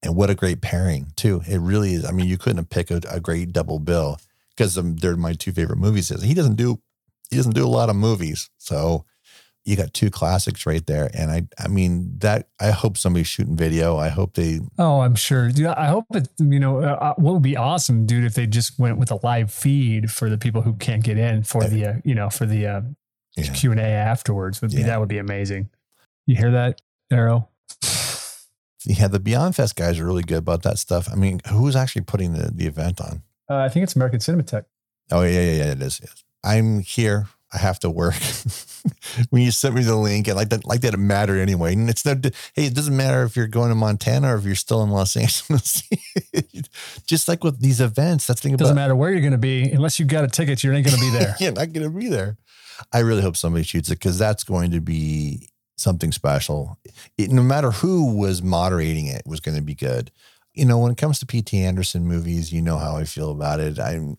and 0.02 0.14
what 0.14 0.30
a 0.30 0.34
great 0.34 0.60
pairing 0.60 1.12
too. 1.16 1.42
It 1.48 1.58
really 1.58 1.94
is. 1.94 2.04
I 2.04 2.12
mean, 2.12 2.26
you 2.26 2.38
couldn't 2.38 2.70
picked 2.70 2.90
a, 2.90 3.00
a 3.10 3.20
great 3.20 3.52
double 3.52 3.80
bill 3.80 4.18
because 4.50 4.78
um, 4.78 4.96
they're 4.96 5.16
my 5.16 5.32
two 5.32 5.52
favorite 5.52 5.78
movies. 5.78 6.08
He 6.22 6.34
doesn't 6.34 6.54
do, 6.54 6.80
he 7.30 7.36
doesn't 7.36 7.54
do 7.54 7.66
a 7.66 7.68
lot 7.68 7.90
of 7.90 7.96
movies, 7.96 8.48
so 8.58 9.04
you 9.64 9.76
got 9.76 9.94
two 9.94 10.10
classics 10.10 10.66
right 10.66 10.84
there. 10.86 11.10
And 11.14 11.30
I, 11.30 11.46
I 11.58 11.68
mean, 11.68 12.18
that 12.18 12.48
I 12.60 12.70
hope 12.70 12.98
somebody's 12.98 13.26
shooting 13.28 13.56
video. 13.56 13.96
I 13.96 14.08
hope 14.08 14.34
they 14.34 14.60
Oh, 14.78 15.00
I'm 15.00 15.14
sure. 15.14 15.50
Dude, 15.50 15.66
I 15.66 15.86
hope 15.86 16.04
it. 16.14 16.28
You 16.38 16.60
know, 16.60 16.80
uh, 16.80 17.14
what 17.16 17.32
would 17.34 17.42
be 17.42 17.56
awesome, 17.56 18.04
dude, 18.06 18.24
if 18.24 18.34
they 18.34 18.46
just 18.46 18.78
went 18.78 18.98
with 18.98 19.10
a 19.10 19.18
live 19.22 19.50
feed 19.52 20.10
for 20.10 20.28
the 20.28 20.36
people 20.38 20.62
who 20.62 20.74
can't 20.74 21.02
get 21.02 21.16
in 21.18 21.42
for 21.44 21.64
the, 21.64 21.86
uh, 21.86 21.92
you 22.04 22.14
know, 22.14 22.28
for 22.30 22.44
the 22.46 22.66
uh, 22.66 22.80
Yeah. 23.36 23.52
Q 23.52 23.70
and 23.72 23.80
A 23.80 23.84
afterwards. 23.84 24.60
Would 24.60 24.70
be 24.72 24.78
Yeah. 24.78 24.86
that 24.86 25.00
would 25.00 25.08
be 25.08 25.18
amazing. 25.18 25.70
You 26.26 26.36
hear 26.36 26.50
that, 26.52 26.80
Aero? 27.10 27.48
Yeah, 28.86 29.08
the 29.08 29.18
Beyond 29.20 29.56
Fest 29.56 29.76
guys 29.76 29.98
are 29.98 30.04
really 30.04 30.22
good 30.22 30.38
about 30.38 30.62
that 30.64 30.78
stuff. 30.78 31.08
I 31.10 31.14
mean, 31.14 31.40
who's 31.48 31.74
actually 31.74 32.02
putting 32.02 32.34
the, 32.34 32.50
the 32.54 32.66
event 32.66 33.00
on? 33.00 33.22
Uh, 33.48 33.56
I 33.56 33.68
think 33.70 33.84
it's 33.84 33.96
American 33.96 34.20
Cinematheque. 34.20 34.66
Oh, 35.10 35.22
yeah, 35.22 35.40
yeah, 35.40 35.52
yeah, 35.64 35.72
it 35.72 35.82
is. 35.82 36.00
Yes. 36.02 36.22
I'm 36.42 36.80
here. 36.80 37.28
I 37.54 37.58
have 37.58 37.78
to 37.80 37.90
work. 37.90 38.14
when 39.30 39.42
you 39.42 39.52
sent 39.52 39.74
me 39.74 39.82
the 39.82 39.94
link, 39.96 40.26
and 40.26 40.36
like 40.36 40.48
that, 40.50 40.64
like 40.64 40.80
that, 40.80 40.94
it 40.94 40.98
mattered 40.98 41.38
anyway. 41.38 41.74
And 41.74 41.88
it's 41.88 42.04
no, 42.04 42.14
hey, 42.54 42.66
it 42.66 42.74
doesn't 42.74 42.96
matter 42.96 43.22
if 43.22 43.36
you're 43.36 43.46
going 43.46 43.68
to 43.68 43.76
Montana 43.76 44.34
or 44.34 44.38
if 44.38 44.44
you're 44.44 44.56
still 44.56 44.82
in 44.82 44.90
Los 44.90 45.16
Angeles. 45.16 45.82
Just 47.06 47.28
like 47.28 47.44
with 47.44 47.60
these 47.60 47.80
events, 47.80 48.26
that's 48.26 48.40
the 48.40 48.48
thing 48.48 48.54
It 48.54 48.58
doesn't 48.58 48.72
about 48.72 48.82
matter 48.82 48.96
where 48.96 49.12
you're 49.12 49.20
going 49.20 49.32
to 49.32 49.38
be, 49.38 49.70
unless 49.70 49.98
you've 50.00 50.08
got 50.08 50.24
a 50.24 50.28
ticket, 50.28 50.64
you 50.64 50.72
ain't 50.72 50.84
going 50.84 50.96
to 50.96 51.00
be 51.00 51.10
there. 51.10 51.36
you're 51.40 51.52
not 51.52 51.72
going 51.72 51.90
to 51.90 51.96
be 51.96 52.08
there. 52.08 52.36
I 52.92 53.00
really 53.00 53.22
hope 53.22 53.36
somebody 53.36 53.64
shoots 53.64 53.88
it 53.88 54.00
because 54.00 54.18
that's 54.18 54.42
going 54.42 54.72
to 54.72 54.80
be 54.80 55.48
something 55.76 56.10
special. 56.10 56.78
It, 57.16 57.30
no 57.30 57.42
matter 57.42 57.70
who 57.70 58.16
was 58.16 58.42
moderating 58.42 59.06
it, 59.06 59.22
was 59.26 59.40
going 59.40 59.56
to 59.56 59.62
be 59.62 59.74
good. 59.74 60.10
You 60.54 60.64
know, 60.64 60.78
when 60.78 60.92
it 60.92 60.98
comes 60.98 61.20
to 61.20 61.26
P.T. 61.26 61.56
Anderson 61.58 62.06
movies, 62.06 62.52
you 62.52 62.62
know 62.62 62.78
how 62.78 62.96
I 62.96 63.04
feel 63.04 63.30
about 63.30 63.60
it. 63.60 63.78
I'm, 63.78 64.16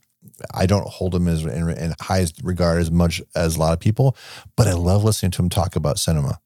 I 0.53 0.65
don't 0.65 0.87
hold 0.87 1.15
him 1.15 1.27
as 1.27 1.43
in, 1.43 1.69
in 1.69 1.93
highest 2.01 2.41
regard 2.43 2.79
as 2.79 2.91
much 2.91 3.21
as 3.35 3.55
a 3.55 3.59
lot 3.59 3.73
of 3.73 3.79
people, 3.79 4.15
but 4.55 4.67
I 4.67 4.73
love 4.73 5.03
listening 5.03 5.31
to 5.31 5.41
him 5.41 5.49
talk 5.49 5.75
about 5.75 5.99
cinema. 5.99 6.39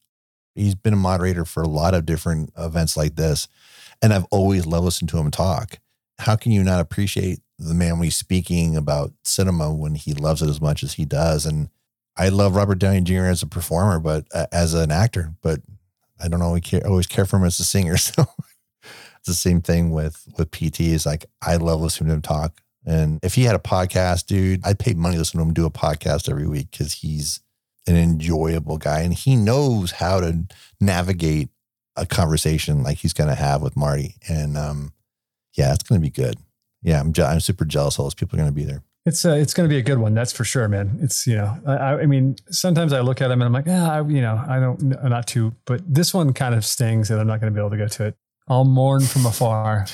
He's 0.56 0.76
been 0.76 0.94
a 0.94 0.98
moderator 0.98 1.46
for 1.46 1.64
a 1.64 1.68
lot 1.68 1.94
of 1.94 2.06
different 2.06 2.52
events 2.58 2.98
like 2.98 3.16
this, 3.16 3.48
and 4.02 4.14
I've 4.14 4.26
always 4.26 4.66
loved 4.66 4.86
listening 4.86 5.08
to 5.10 5.18
him 5.18 5.32
talk. 5.32 5.80
How 6.20 6.36
can 6.36 6.52
you 6.52 6.64
not 6.64 6.82
appreciate 6.82 7.40
the 7.58 7.74
man 7.74 8.02
he's 8.02 8.16
speaking 8.16 8.76
about 8.76 9.14
cinema 9.24 9.74
when 9.74 9.96
he 9.96 10.14
loves 10.14 10.42
it 10.42 10.50
as 10.50 10.60
much 10.60 10.84
as 10.84 10.94
he 10.94 11.06
does? 11.06 11.46
And 11.46 11.70
I 12.18 12.30
love 12.30 12.56
Robert 12.56 12.80
Downey 12.80 13.02
Jr. 13.02 13.26
as 13.26 13.42
a 13.42 13.48
performer, 13.48 14.00
but 14.00 14.28
uh, 14.34 14.48
as 14.52 14.74
an 14.74 14.92
actor, 14.92 15.34
but 15.42 15.62
I 16.22 16.28
don't 16.28 16.42
always 16.42 16.64
care, 16.64 16.86
always 16.86 17.08
care 17.08 17.26
for 17.26 17.38
him 17.38 17.46
as 17.46 17.60
a 17.60 17.64
singer. 17.64 17.96
So 18.16 18.26
it's 19.20 19.28
the 19.28 19.34
same 19.34 19.62
thing 19.62 19.92
with 19.92 20.28
with 20.38 20.52
PT. 20.52 20.80
Is 20.82 21.06
like 21.06 21.26
I 21.42 21.58
love 21.58 21.82
listening 21.82 22.08
to 22.08 22.14
him 22.14 22.22
talk. 22.22 22.62
And 22.86 23.20
if 23.24 23.36
he 23.36 23.44
had 23.44 23.56
a 23.56 23.60
podcast, 23.60 24.26
dude, 24.26 24.62
I'd 24.66 24.80
pay 24.80 24.94
money 24.94 25.16
to 25.16 25.20
listen 25.20 25.40
to 25.40 25.46
him 25.46 25.54
do 25.54 25.66
a 25.66 25.72
podcast 25.72 26.30
every 26.30 26.48
week 26.48 26.72
because 26.72 26.94
he's 26.94 27.42
an 27.88 27.96
enjoyable 27.96 28.78
guy 28.78 29.02
and 29.02 29.14
he 29.14 29.36
knows 29.36 29.92
how 29.92 30.20
to 30.20 30.46
navigate 30.80 31.50
a 31.96 32.06
conversation 32.06 32.84
like 32.84 32.98
he's 33.00 33.14
going 33.14 33.30
to 33.30 33.36
have 33.36 33.62
with 33.62 33.76
Marty. 33.76 34.16
And 34.28 34.58
um, 34.58 34.94
yeah, 35.58 35.74
it's 35.74 35.84
going 35.84 36.00
to 36.00 36.06
be 36.06 36.12
good. 36.12 36.38
Yeah, 36.82 37.00
I'm 37.00 37.12
je- 37.12 37.24
I'm 37.24 37.42
super 37.42 37.66
jealous. 37.66 38.00
All 38.00 38.06
those 38.06 38.14
people 38.14 38.38
are 38.38 38.42
going 38.44 38.52
to 38.52 38.56
be 38.56 38.64
there. 38.64 38.84
It's 39.06 39.26
uh, 39.26 39.32
it's 39.32 39.54
going 39.54 39.68
to 39.68 39.74
be 39.74 39.80
a 39.80 39.82
good 39.82 39.98
one, 39.98 40.14
that's 40.14 40.32
for 40.32 40.44
sure, 40.44 40.68
man. 40.68 41.00
It's 41.02 41.26
you 41.26 41.36
know, 41.36 41.58
I, 41.66 41.74
I- 42.02 42.06
mean, 42.06 42.36
sometimes 42.52 42.94
I 42.94 43.00
look 43.02 43.22
at 43.22 43.28
them 43.30 43.42
and 43.42 43.48
I'm 43.48 43.54
like, 43.54 43.66
ah, 43.68 43.96
I, 43.96 44.08
you 44.08 44.22
know, 44.22 44.42
I 44.48 44.60
don't, 44.60 44.96
I'm 45.02 45.10
not 45.10 45.26
too, 45.28 45.56
but 45.66 45.82
this 45.92 46.14
one 46.14 46.32
kind 46.34 46.54
of 46.56 46.64
stings 46.66 47.08
that 47.10 47.20
I'm 47.20 47.28
not 47.28 47.42
going 47.42 47.52
to 47.52 47.58
be 47.58 47.60
able 47.62 47.72
to 47.72 47.78
go 47.78 47.88
to 47.88 48.06
it. 48.06 48.16
I'll 48.48 48.66
mourn 48.66 49.02
from 49.02 49.26
afar, 49.26 49.88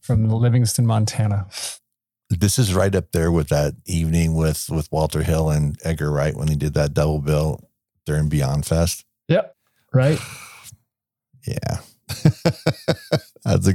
from 0.00 0.28
Livingston, 0.28 0.86
Montana. 0.86 1.46
This 2.30 2.58
is 2.58 2.74
right 2.74 2.94
up 2.94 3.10
there 3.12 3.32
with 3.32 3.48
that 3.48 3.74
evening 3.86 4.34
with 4.34 4.70
with 4.70 4.90
Walter 4.92 5.22
Hill 5.22 5.50
and 5.50 5.76
Edgar 5.84 6.10
Wright 6.10 6.36
when 6.36 6.46
they 6.46 6.54
did 6.54 6.74
that 6.74 6.94
double 6.94 7.18
bill 7.20 7.68
during 8.06 8.28
Beyond 8.28 8.66
Fest. 8.66 9.04
Yep. 9.28 9.54
Right. 9.92 10.18
Yeah. 11.46 11.78
That's 13.44 13.66
a 13.66 13.72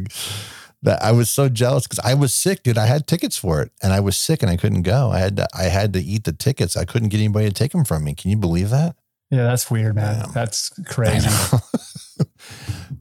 that 0.83 1.01
I 1.01 1.11
was 1.11 1.31
so 1.31 1.49
jealous 1.49 1.87
because 1.87 1.99
I 1.99 2.13
was 2.13 2.31
sick, 2.31 2.61
dude. 2.61 2.77
I 2.77 2.85
had 2.85 3.07
tickets 3.07 3.37
for 3.37 3.61
it 3.63 3.71
and 3.81 3.91
I 3.91 3.99
was 3.99 4.15
sick 4.15 4.43
and 4.43 4.51
I 4.51 4.55
couldn't 4.55 4.83
go. 4.83 5.09
I 5.09 5.17
had 5.17 5.37
to 5.37 5.47
I 5.53 5.63
had 5.63 5.91
to 5.93 5.99
eat 5.99 6.25
the 6.25 6.31
tickets. 6.31 6.77
I 6.77 6.85
couldn't 6.85 7.09
get 7.09 7.17
anybody 7.17 7.47
to 7.47 7.53
take 7.53 7.71
them 7.71 7.83
from 7.83 8.03
me. 8.03 8.13
Can 8.13 8.29
you 8.29 8.37
believe 8.37 8.69
that? 8.69 8.95
Yeah, 9.31 9.43
that's 9.43 9.69
weird, 9.71 9.95
man. 9.95 10.17
Yeah. 10.17 10.25
That's 10.33 10.69
crazy. 10.85 11.27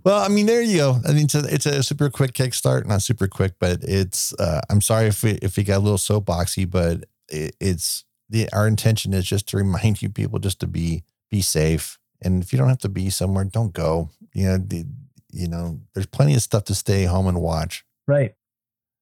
well, 0.04 0.22
I 0.22 0.28
mean, 0.28 0.46
there 0.46 0.60
you 0.60 0.76
go. 0.76 1.00
I 1.06 1.12
mean, 1.12 1.24
it's 1.24 1.34
a, 1.34 1.54
it's 1.54 1.66
a 1.66 1.82
super 1.82 2.10
quick 2.10 2.32
kickstart, 2.32 2.86
not 2.86 3.02
super 3.02 3.26
quick, 3.26 3.54
but 3.58 3.82
it's. 3.82 4.34
Uh, 4.34 4.60
I'm 4.68 4.80
sorry 4.80 5.06
if 5.06 5.22
we 5.22 5.32
if 5.42 5.56
we 5.56 5.64
got 5.64 5.78
a 5.78 5.80
little 5.80 5.98
soapboxy, 5.98 6.70
but 6.70 7.04
it, 7.28 7.56
it's 7.58 8.04
the 8.28 8.48
our 8.52 8.68
intention 8.68 9.14
is 9.14 9.24
just 9.24 9.48
to 9.48 9.56
remind 9.56 10.02
you 10.02 10.10
people 10.10 10.38
just 10.38 10.60
to 10.60 10.66
be 10.66 11.04
be 11.30 11.40
safe, 11.40 11.98
and 12.22 12.42
if 12.42 12.52
you 12.52 12.58
don't 12.58 12.68
have 12.68 12.78
to 12.78 12.88
be 12.88 13.08
somewhere, 13.08 13.44
don't 13.44 13.72
go. 13.72 14.10
You 14.34 14.46
know, 14.46 14.58
the, 14.58 14.84
you 15.32 15.48
know, 15.48 15.80
there's 15.94 16.06
plenty 16.06 16.34
of 16.34 16.42
stuff 16.42 16.64
to 16.64 16.74
stay 16.74 17.04
home 17.04 17.26
and 17.26 17.40
watch. 17.40 17.84
Right. 18.06 18.34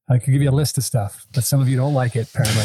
I 0.08 0.18
could 0.18 0.32
give 0.32 0.42
you 0.42 0.50
a 0.50 0.52
list 0.52 0.78
of 0.78 0.84
stuff, 0.84 1.26
but 1.32 1.44
some 1.44 1.60
of 1.60 1.68
you 1.68 1.76
don't 1.76 1.94
like 1.94 2.16
it, 2.16 2.28
apparently. 2.32 2.64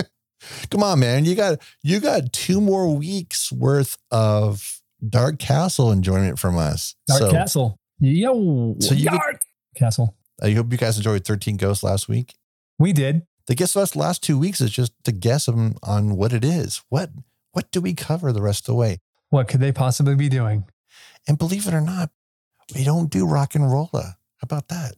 Come 0.70 0.82
on, 0.82 1.00
man. 1.00 1.24
You 1.24 1.34
got 1.34 1.58
you 1.82 2.00
got 2.00 2.32
two 2.32 2.60
more 2.60 2.94
weeks 2.94 3.52
worth 3.52 3.98
of 4.10 4.75
Dark 5.06 5.38
Castle 5.38 5.92
enjoyment 5.92 6.38
from 6.38 6.56
us. 6.56 6.94
Dark 7.06 7.20
so 7.20 7.30
Castle. 7.30 7.78
Yo. 7.98 8.76
So 8.80 8.94
you 8.94 9.06
Dark 9.06 9.40
Castle. 9.76 10.16
I 10.42 10.50
hope 10.52 10.70
you 10.70 10.78
guys 10.78 10.96
enjoyed 10.96 11.24
13 11.24 11.56
Ghosts 11.56 11.82
last 11.82 12.08
week. 12.08 12.34
We 12.78 12.92
did. 12.92 13.22
The 13.46 13.54
guess 13.54 13.76
of 13.76 13.82
us 13.82 13.96
last 13.96 14.22
two 14.22 14.38
weeks 14.38 14.60
is 14.60 14.70
just 14.70 14.92
to 15.04 15.12
guess 15.12 15.46
them 15.46 15.76
on 15.82 16.16
what 16.16 16.32
it 16.32 16.44
is. 16.44 16.82
What 16.88 17.10
what 17.52 17.70
do 17.70 17.80
we 17.80 17.94
cover 17.94 18.32
the 18.32 18.42
rest 18.42 18.62
of 18.62 18.66
the 18.66 18.74
way? 18.74 18.98
What 19.30 19.48
could 19.48 19.60
they 19.60 19.72
possibly 19.72 20.14
be 20.14 20.28
doing? 20.28 20.64
And 21.26 21.38
believe 21.38 21.66
it 21.66 21.74
or 21.74 21.80
not, 21.80 22.10
we 22.74 22.84
don't 22.84 23.10
do 23.10 23.24
RocknRolla. 23.26 23.92
How 24.04 24.42
about 24.42 24.68
that? 24.68 24.94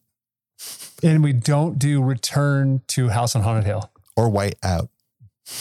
And 1.03 1.23
we 1.23 1.33
don't 1.33 1.79
do 1.79 2.03
Return 2.03 2.83
to 2.89 3.09
House 3.11 3.37
on 3.37 3.43
Haunted 3.43 3.65
Hill 3.65 3.91
Or 4.17 4.29
Whiteout. 4.29 4.89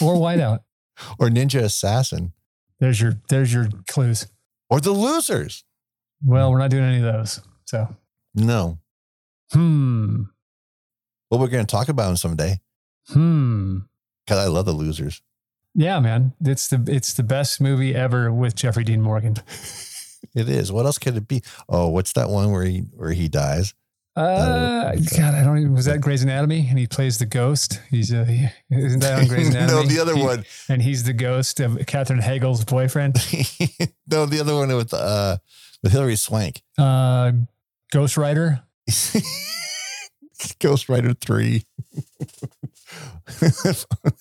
or 0.01 0.15
Whiteout. 0.15 0.59
Or 1.19 1.27
Ninja 1.29 1.61
Assassin. 1.61 2.33
There's 2.79 2.99
your 3.01 3.13
there's 3.29 3.53
your 3.53 3.69
clues. 3.87 4.27
Or 4.69 4.79
The 4.79 4.91
Losers. 4.91 5.63
Well, 6.23 6.51
we're 6.51 6.59
not 6.59 6.69
doing 6.71 6.83
any 6.83 6.97
of 6.97 7.03
those. 7.03 7.41
So, 7.65 7.95
No. 8.35 8.79
hmm, 9.51 10.23
But 11.29 11.39
we're 11.39 11.47
going 11.47 11.65
to 11.65 11.71
talk 11.71 11.89
about 11.89 12.07
them 12.07 12.17
someday. 12.17 12.59
hmm. 13.09 13.79
Because 14.25 14.39
I 14.39 14.47
love 14.47 14.65
The 14.65 14.73
Losers. 14.73 15.21
Yeah, 15.73 15.99
man, 15.99 16.33
it's 16.43 16.67
the 16.67 16.83
it's 16.87 17.13
the 17.13 17.23
best 17.23 17.61
movie 17.61 17.93
ever 17.95 18.31
with 18.33 18.55
Jeffrey 18.55 18.83
Dean 18.83 19.01
Morgan. 19.01 19.35
It 20.35 20.49
is. 20.49 20.71
What 20.71 20.85
else 20.87 20.97
could 20.97 21.15
it 21.15 21.27
be? 21.27 21.41
Oh, 21.69 21.87
what's 21.89 22.13
that 22.13 22.29
one 22.29 22.51
where 22.51 22.63
he 22.65 22.79
where 22.95 23.11
he 23.11 23.27
dies? 23.27 23.73
Uh, 24.17 24.95
God, 25.15 25.35
I 25.35 25.43
don't 25.43 25.59
even. 25.59 25.73
Was 25.73 25.85
that 25.85 26.01
Grey's 26.01 26.23
Anatomy? 26.23 26.65
And 26.69 26.79
he 26.79 26.87
plays 26.87 27.19
the 27.19 27.25
ghost. 27.27 27.79
He's 27.91 28.11
uh, 28.11 28.23
he- 28.23 28.47
isn't 28.75 28.99
that 29.01 29.19
on 29.19 29.27
Grey's 29.29 29.49
Anatomy? 29.49 29.83
no, 29.83 29.87
the 29.87 29.99
other 30.01 30.15
He- 30.15 30.23
one. 30.23 30.43
and 30.69 30.81
he's 30.81 31.03
the 31.03 31.13
ghost 31.13 31.59
of 31.59 31.77
Katherine 31.85 32.21
Heigl's 32.21 32.65
boyfriend. 32.65 33.15
no, 34.09 34.25
the 34.25 34.39
other 34.39 34.55
one 34.55 34.75
with 34.75 34.93
uh 34.93 35.37
with 35.83 35.91
Hilary 35.91 36.15
Swank. 36.15 36.63
Uh, 36.77 37.31
Ghost 37.91 38.17
Rider. 38.17 38.63
Ghost 40.59 40.89
Rider 40.89 41.13
3. 41.13 41.63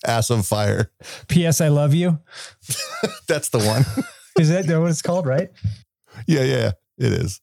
Ass 0.06 0.30
on 0.30 0.42
fire. 0.42 0.90
P.S. 1.28 1.61
I 1.61 1.68
love 1.68 1.94
you. 1.94 2.18
That's 3.28 3.48
the 3.50 3.59
one. 3.59 3.85
Is 4.38 4.48
that 4.50 4.66
what 4.80 4.90
it's 4.90 5.02
called? 5.02 5.26
Right. 5.26 5.50
yeah, 6.26 6.42
yeah, 6.42 6.72
it 6.98 7.12
is. 7.12 7.40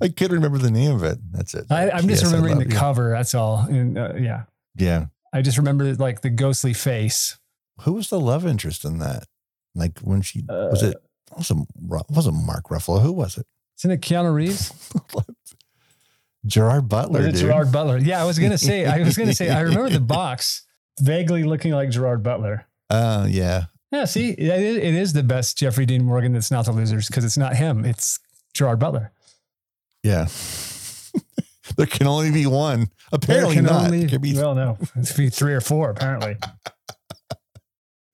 I 0.00 0.08
can't 0.08 0.32
remember 0.32 0.58
the 0.58 0.70
name 0.70 0.92
of 0.92 1.02
it. 1.04 1.18
That's 1.32 1.54
it. 1.54 1.66
I, 1.70 1.90
I'm 1.90 2.08
just 2.08 2.24
remembering 2.24 2.58
the 2.58 2.68
you. 2.68 2.76
cover. 2.76 3.10
That's 3.10 3.34
all. 3.34 3.66
And 3.68 3.96
uh, 3.98 4.14
yeah, 4.18 4.44
Yeah. 4.76 5.06
I 5.32 5.42
just 5.42 5.58
remember 5.58 5.94
like 5.94 6.22
the 6.22 6.30
ghostly 6.30 6.72
face. 6.74 7.38
Who 7.82 7.92
was 7.94 8.10
the 8.10 8.18
love 8.20 8.44
interest 8.46 8.84
in 8.84 8.98
that? 8.98 9.24
Like 9.74 9.98
when 10.00 10.22
she 10.22 10.42
was 10.48 10.82
it 10.82 10.96
wasn't 11.36 11.68
wasn't 11.78 12.44
Mark 12.44 12.68
Ruffalo. 12.68 13.00
Who 13.02 13.12
was 13.12 13.38
it? 13.38 13.46
Isn't 13.78 13.92
it 13.92 14.00
Keanu 14.00 14.34
Reeves? 14.34 14.72
Gerard 16.46 16.88
Butler. 16.88 17.20
Or 17.20 17.22
is 17.22 17.28
it 17.28 17.32
dude. 17.32 17.40
Gerard 17.42 17.72
Butler? 17.72 17.98
Yeah, 17.98 18.20
I 18.20 18.24
was 18.24 18.38
gonna 18.38 18.58
say. 18.58 18.86
I 18.86 18.98
was 19.02 19.16
gonna 19.16 19.34
say. 19.34 19.50
I 19.50 19.60
remember 19.60 19.90
the 19.90 20.00
box 20.18 20.66
vaguely 21.00 21.44
looking 21.44 21.72
like 21.72 21.90
Gerard 21.90 22.22
Butler. 22.22 22.66
Oh 22.88 23.24
yeah. 23.26 23.64
Yeah, 23.92 24.04
see, 24.04 24.30
it 24.30 24.94
is 24.94 25.12
the 25.14 25.24
best 25.24 25.58
Jeffrey 25.58 25.84
Dean 25.84 26.04
Morgan 26.04 26.32
that's 26.32 26.50
not 26.52 26.64
the 26.64 26.70
losers 26.72 27.08
because 27.08 27.24
it's 27.24 27.36
not 27.36 27.56
him. 27.56 27.84
It's 27.84 28.20
Gerard 28.54 28.78
Butler. 28.78 29.12
Yeah. 30.02 30.26
there 31.76 31.86
can 31.86 32.06
only 32.06 32.30
be 32.30 32.46
one. 32.46 32.88
Apparently 33.12 33.54
There 33.56 33.64
can 33.64 33.72
not. 33.72 33.84
only- 33.86 34.00
There 34.00 34.08
could 34.08 34.22
be 34.22 34.34
well, 34.34 34.54
no, 34.54 34.78
it's 34.96 35.12
be 35.12 35.28
three 35.30 35.54
or 35.54 35.60
four 35.60 35.90
apparently. 35.90 36.36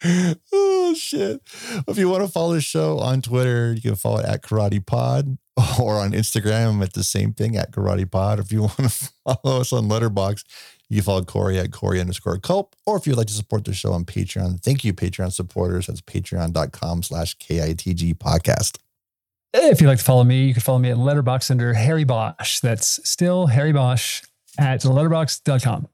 oh 0.52 0.94
shit. 0.96 1.40
If 1.88 1.96
you 1.98 2.08
want 2.08 2.24
to 2.24 2.30
follow 2.30 2.54
the 2.54 2.60
show 2.60 2.98
on 2.98 3.22
Twitter, 3.22 3.72
you 3.72 3.80
can 3.80 3.96
follow 3.96 4.18
it 4.18 4.26
at 4.26 4.42
Karate 4.42 4.84
Pod 4.84 5.38
or 5.80 5.94
on 5.98 6.12
Instagram 6.12 6.82
at 6.82 6.92
the 6.92 7.02
same 7.04 7.32
thing 7.32 7.56
at 7.56 7.72
Karate 7.72 8.08
Pod. 8.10 8.38
If 8.38 8.52
you 8.52 8.62
want 8.62 8.76
to 8.76 8.88
follow 9.24 9.60
us 9.60 9.72
on 9.72 9.88
Letterboxd, 9.88 10.44
you 10.88 10.98
can 10.98 11.04
follow 11.04 11.22
Corey 11.24 11.58
at 11.58 11.72
Corey 11.72 12.00
underscore 12.00 12.38
Culp. 12.38 12.76
Or 12.84 12.96
if 12.96 13.06
you'd 13.06 13.16
like 13.16 13.26
to 13.28 13.32
support 13.32 13.64
the 13.64 13.72
show 13.74 13.92
on 13.92 14.04
Patreon, 14.04 14.62
thank 14.62 14.84
you, 14.84 14.92
Patreon 14.92 15.32
supporters. 15.32 15.86
That's 15.86 16.00
patreon.com 16.02 17.02
slash 17.02 17.36
KITG 17.38 18.14
podcast. 18.14 18.78
If 19.54 19.80
you'd 19.80 19.88
like 19.88 19.98
to 19.98 20.04
follow 20.04 20.24
me, 20.24 20.44
you 20.46 20.52
can 20.54 20.60
follow 20.62 20.78
me 20.78 20.90
at 20.90 20.96
Letterboxd 20.96 21.50
under 21.50 21.72
Harry 21.74 22.04
Bosch. 22.04 22.60
That's 22.60 23.00
still 23.08 23.46
Harry 23.46 23.72
Bosch 23.72 24.22
at 24.58 24.80
letterboxd.com. 24.82 25.88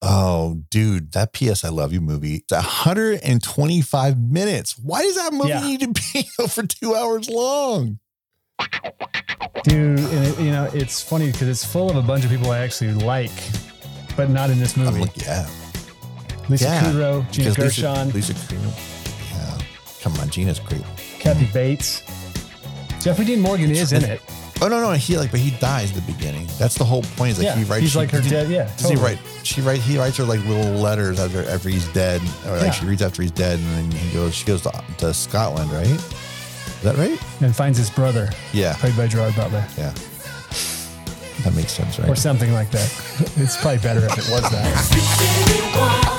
Oh, 0.00 0.62
dude, 0.70 1.12
that 1.12 1.32
PS 1.32 1.64
I 1.64 1.70
Love 1.70 1.92
You 1.92 2.00
movie, 2.00 2.36
it's 2.36 2.52
125 2.52 4.18
minutes. 4.20 4.78
Why 4.78 5.02
does 5.02 5.16
that 5.16 5.32
movie 5.32 5.48
Yeah. 5.48 5.60
need 5.66 5.80
to 5.80 5.88
be 6.12 6.28
over 6.38 6.62
two 6.64 6.94
hours 6.94 7.28
long? 7.28 7.98
Dude, 9.64 9.98
and 9.98 10.24
it, 10.26 10.38
you 10.38 10.50
know, 10.52 10.68
it's 10.72 11.02
funny 11.02 11.32
because 11.32 11.48
it's 11.48 11.64
full 11.64 11.90
of 11.90 11.96
a 11.96 12.02
bunch 12.02 12.24
of 12.24 12.30
people 12.30 12.50
I 12.50 12.58
actually 12.58 12.92
like, 12.94 13.32
but 14.16 14.30
not 14.30 14.50
in 14.50 14.58
this 14.60 14.76
movie. 14.76 15.00
like, 15.00 15.16
yeah. 15.16 15.48
Lisa 16.48 16.64
yeah, 16.64 16.82
Kudrow, 16.82 17.30
Gina 17.32 17.50
because 17.50 17.58
Lisa- 17.58 17.82
Gershon, 17.82 18.10
Lisa, 18.12 18.34
Kudrow. 18.34 19.32
Yeah. 19.32 19.58
Come 20.00 20.14
on, 20.20 20.30
Gina's 20.30 20.60
great. 20.60 20.82
Kathy 21.18 21.46
Bates. 21.52 22.02
Jeffrey 23.02 23.24
Dean 23.24 23.40
Morgan 23.40 23.70
is 23.70 23.92
in 23.92 24.04
it. 24.04 24.20
Oh 24.60 24.66
no, 24.66 24.80
no, 24.80 24.90
he 24.92 25.16
like, 25.16 25.30
but 25.30 25.38
he 25.38 25.52
dies 25.58 25.96
at 25.96 26.04
the 26.04 26.12
beginning. 26.12 26.48
That's 26.58 26.74
the 26.74 26.84
whole 26.84 27.02
point. 27.16 27.32
Is 27.32 27.38
like 27.38 27.44
yeah, 27.46 27.56
he 27.56 27.64
writes. 27.64 27.82
he's 27.82 27.96
like 27.96 28.10
her 28.10 28.20
dead. 28.20 28.50
Yeah, 28.50 28.64
Does 28.76 28.88
he 28.88 28.94
totally. 28.96 29.14
write? 29.14 29.18
She 29.44 29.60
write. 29.60 29.78
He 29.80 29.96
writes 29.98 30.16
her 30.16 30.24
like 30.24 30.44
little 30.46 30.72
letters 30.72 31.20
after 31.20 31.48
after 31.48 31.68
he's 31.68 31.86
dead, 31.92 32.20
or 32.44 32.52
like 32.56 32.62
Yeah. 32.62 32.70
she 32.72 32.86
reads 32.86 33.00
after 33.02 33.22
he's 33.22 33.30
dead, 33.30 33.60
and 33.60 33.68
then 33.92 34.00
he 34.00 34.12
goes. 34.12 34.34
She 34.34 34.44
goes 34.44 34.62
to, 34.62 34.84
to 34.98 35.14
Scotland, 35.14 35.70
right? 35.70 35.86
Is 35.86 36.80
that 36.82 36.96
right? 36.96 37.20
and 37.40 37.54
finds 37.54 37.78
his 37.78 37.88
brother, 37.90 38.30
Yeah, 38.52 38.74
played 38.76 38.96
by 38.96 39.06
Gerard 39.06 39.34
Butler, 39.36 39.64
yeah. 39.76 39.92
That 41.44 41.52
makes 41.54 41.70
sense, 41.72 41.98
right? 42.00 42.08
or 42.08 42.16
something 42.16 42.52
like 42.52 42.70
that. 42.72 42.88
It's 43.36 43.56
probably 43.60 43.78
better 43.78 44.04
if 44.06 44.12
it 44.18 44.28
was 44.30 44.42
that. 44.50 44.66
Everything 44.66 45.56
you 45.72 45.78
want. 45.78 46.17